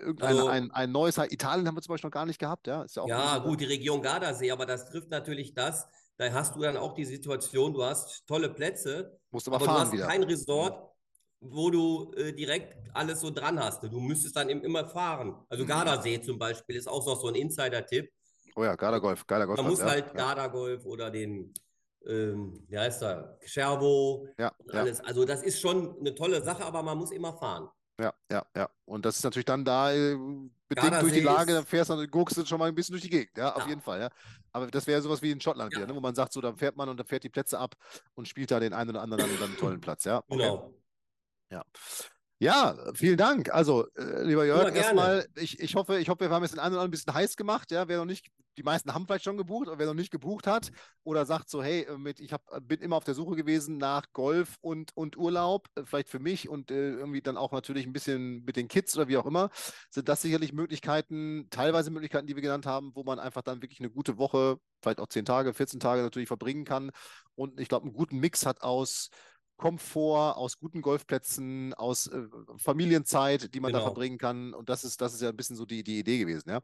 [0.00, 2.86] irgendein also, ein, ein neues, Italien haben wir zum Beispiel noch gar nicht gehabt, ja?
[2.88, 5.88] ja, ja gut, die Region Gardasee, aber das trifft natürlich das,
[6.20, 9.76] da hast du dann auch die Situation, du hast tolle Plätze, Musst aber, aber fahren
[9.76, 10.06] du hast wieder.
[10.06, 10.92] kein Resort,
[11.40, 13.82] wo du äh, direkt alles so dran hast.
[13.84, 15.34] Du müsstest dann eben immer fahren.
[15.48, 15.68] Also mhm.
[15.68, 18.12] Gardasee zum Beispiel ist auch noch so ein Insider-Tipp.
[18.54, 19.56] Oh ja, Garda-Golf, Garda-Golf.
[19.56, 20.12] Man muss ja, halt ja.
[20.12, 21.54] Garda-Golf oder den
[22.06, 24.98] ähm, wie heißt er, Schervo ja, alles.
[24.98, 25.04] Ja.
[25.04, 27.70] Also das ist schon eine tolle Sache, aber man muss immer fahren.
[28.00, 28.70] Ja, ja, ja.
[28.86, 30.16] Und das ist natürlich dann da äh,
[30.68, 33.10] bedingt durch die Lage, dann fährst du, guckst du schon mal ein bisschen durch die
[33.10, 34.08] Gegend, ja, auf jeden Fall, ja.
[34.52, 35.94] Aber das wäre sowas wie in Schottland wieder, ne?
[35.94, 37.74] wo man sagt, so, dann fährt man und dann fährt die Plätze ab
[38.14, 40.18] und spielt da den einen oder anderen dann, dann einen tollen Platz, ja.
[40.28, 40.38] Okay.
[40.38, 40.74] Genau.
[41.50, 41.64] Ja.
[42.42, 43.52] Ja, vielen Dank.
[43.52, 46.72] Also, äh, lieber Jörg, erstmal, ich, ich hoffe, ich hoffe, wir haben es den einen
[46.72, 47.70] oder anderen ein bisschen heiß gemacht.
[47.70, 50.46] Ja, wer noch nicht, die meisten haben vielleicht schon gebucht, aber wer noch nicht gebucht
[50.46, 50.70] hat
[51.02, 54.06] oder sagt so, hey, äh, mit, ich hab, bin immer auf der Suche gewesen nach
[54.14, 57.92] Golf und, und Urlaub, äh, vielleicht für mich und äh, irgendwie dann auch natürlich ein
[57.92, 59.50] bisschen mit den Kids oder wie auch immer,
[59.90, 63.80] sind das sicherlich Möglichkeiten, teilweise Möglichkeiten, die wir genannt haben, wo man einfach dann wirklich
[63.80, 66.90] eine gute Woche, vielleicht auch 10 Tage, 14 Tage natürlich verbringen kann
[67.34, 69.10] und ich glaube, einen guten Mix hat aus
[69.60, 72.22] Komfort, aus guten Golfplätzen, aus äh,
[72.56, 73.80] Familienzeit, die man genau.
[73.80, 74.54] da verbringen kann.
[74.54, 76.60] Und das ist, das ist ja ein bisschen so die, die Idee gewesen, ja.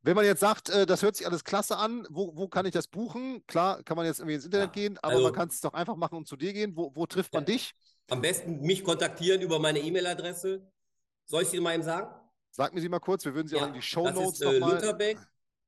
[0.00, 2.72] Wenn man jetzt sagt, äh, das hört sich alles klasse an, wo, wo kann ich
[2.72, 3.46] das buchen?
[3.46, 5.74] Klar, kann man jetzt irgendwie ins Internet ja, gehen, aber also, man kann es doch
[5.74, 6.74] einfach machen und zu dir gehen.
[6.74, 7.74] Wo, wo trifft man dich?
[8.08, 10.66] Am besten mich kontaktieren über meine E-Mail-Adresse.
[11.26, 12.08] Soll ich sie mal eben sagen?
[12.50, 14.72] Sag mir sie mal kurz, wir würden sie ja, auch in die Show Notes nochmal.
[14.72, 15.18] Äh, Lutherbeck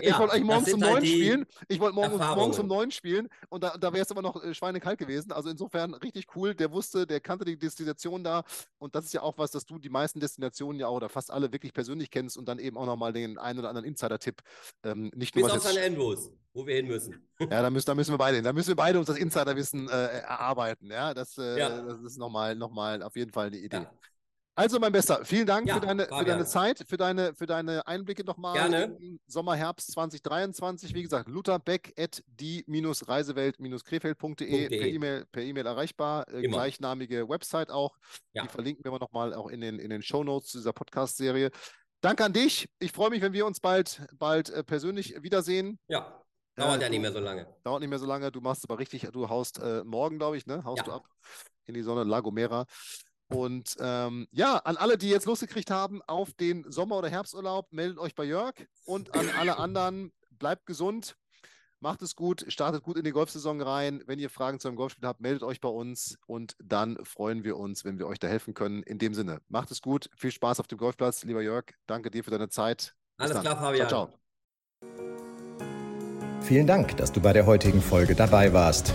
[0.00, 1.46] Ich wollte eigentlich morgens um halt neun spielen.
[1.68, 4.54] Ich wollte morgens, morgens um neun spielen und da, da wäre es aber noch äh,
[4.54, 5.32] schweinekalt gewesen.
[5.32, 6.54] Also insofern richtig cool.
[6.54, 8.44] Der wusste, der kannte die Destination da.
[8.78, 11.30] Und das ist ja auch was, dass du die meisten Destinationen ja auch oder fast
[11.30, 14.40] alle wirklich persönlich kennst und dann eben auch nochmal den einen oder anderen Insider-Tipp.
[14.84, 17.28] Ähm, nicht nur Bis auf San Andrews, wo wir hin müssen.
[17.38, 18.44] Ja, da müssen, da müssen wir beide hin.
[18.44, 20.90] Da müssen wir beide uns das Insiderwissen äh, erarbeiten.
[20.90, 21.82] Ja, das, äh, ja.
[21.82, 23.76] das ist nochmal noch mal auf jeden Fall eine Idee.
[23.78, 23.92] Ja.
[24.54, 27.86] Also, mein Bester, vielen Dank ja, für, deine, für deine Zeit, für deine, für deine
[27.86, 28.98] Einblicke nochmal Gerne.
[29.00, 30.94] im Sommer, Herbst 2023.
[30.94, 36.28] Wie gesagt, lutherbeck at die-reisewelt-krefeld.de per E-Mail per e erreichbar.
[36.28, 37.96] Äh, gleichnamige Website auch.
[38.34, 38.42] Ja.
[38.42, 41.50] Die verlinken wir nochmal auch in den, in den Show Notes zu dieser Podcast-Serie.
[42.02, 42.68] Danke an dich.
[42.78, 45.78] Ich freue mich, wenn wir uns bald, bald äh, persönlich wiedersehen.
[45.88, 46.22] Ja.
[46.56, 47.46] Dauert äh, ja nicht mehr so lange.
[47.64, 48.30] Dauert nicht mehr so lange.
[48.30, 50.62] Du machst aber richtig, du haust äh, morgen, glaube ich, ne?
[50.64, 50.84] Haust ja.
[50.84, 51.06] du ab
[51.64, 52.66] in die Sonne, Lagomera.
[53.32, 57.98] Und ähm, ja, an alle, die jetzt losgekriegt haben auf den Sommer- oder Herbsturlaub, meldet
[57.98, 58.54] euch bei Jörg
[58.84, 61.16] und an alle anderen, bleibt gesund,
[61.80, 64.02] macht es gut, startet gut in die Golfsaison rein.
[64.06, 67.56] Wenn ihr Fragen zu einem Golfspiel habt, meldet euch bei uns und dann freuen wir
[67.56, 68.82] uns, wenn wir euch da helfen können.
[68.84, 71.64] In dem Sinne, macht es gut, viel Spaß auf dem Golfplatz, lieber Jörg.
[71.86, 72.94] Danke dir für deine Zeit.
[73.16, 73.42] Bis Alles dann.
[73.42, 73.88] klar, Fabian.
[73.88, 74.18] Ciao, ciao.
[76.42, 78.94] Vielen Dank, dass du bei der heutigen Folge dabei warst.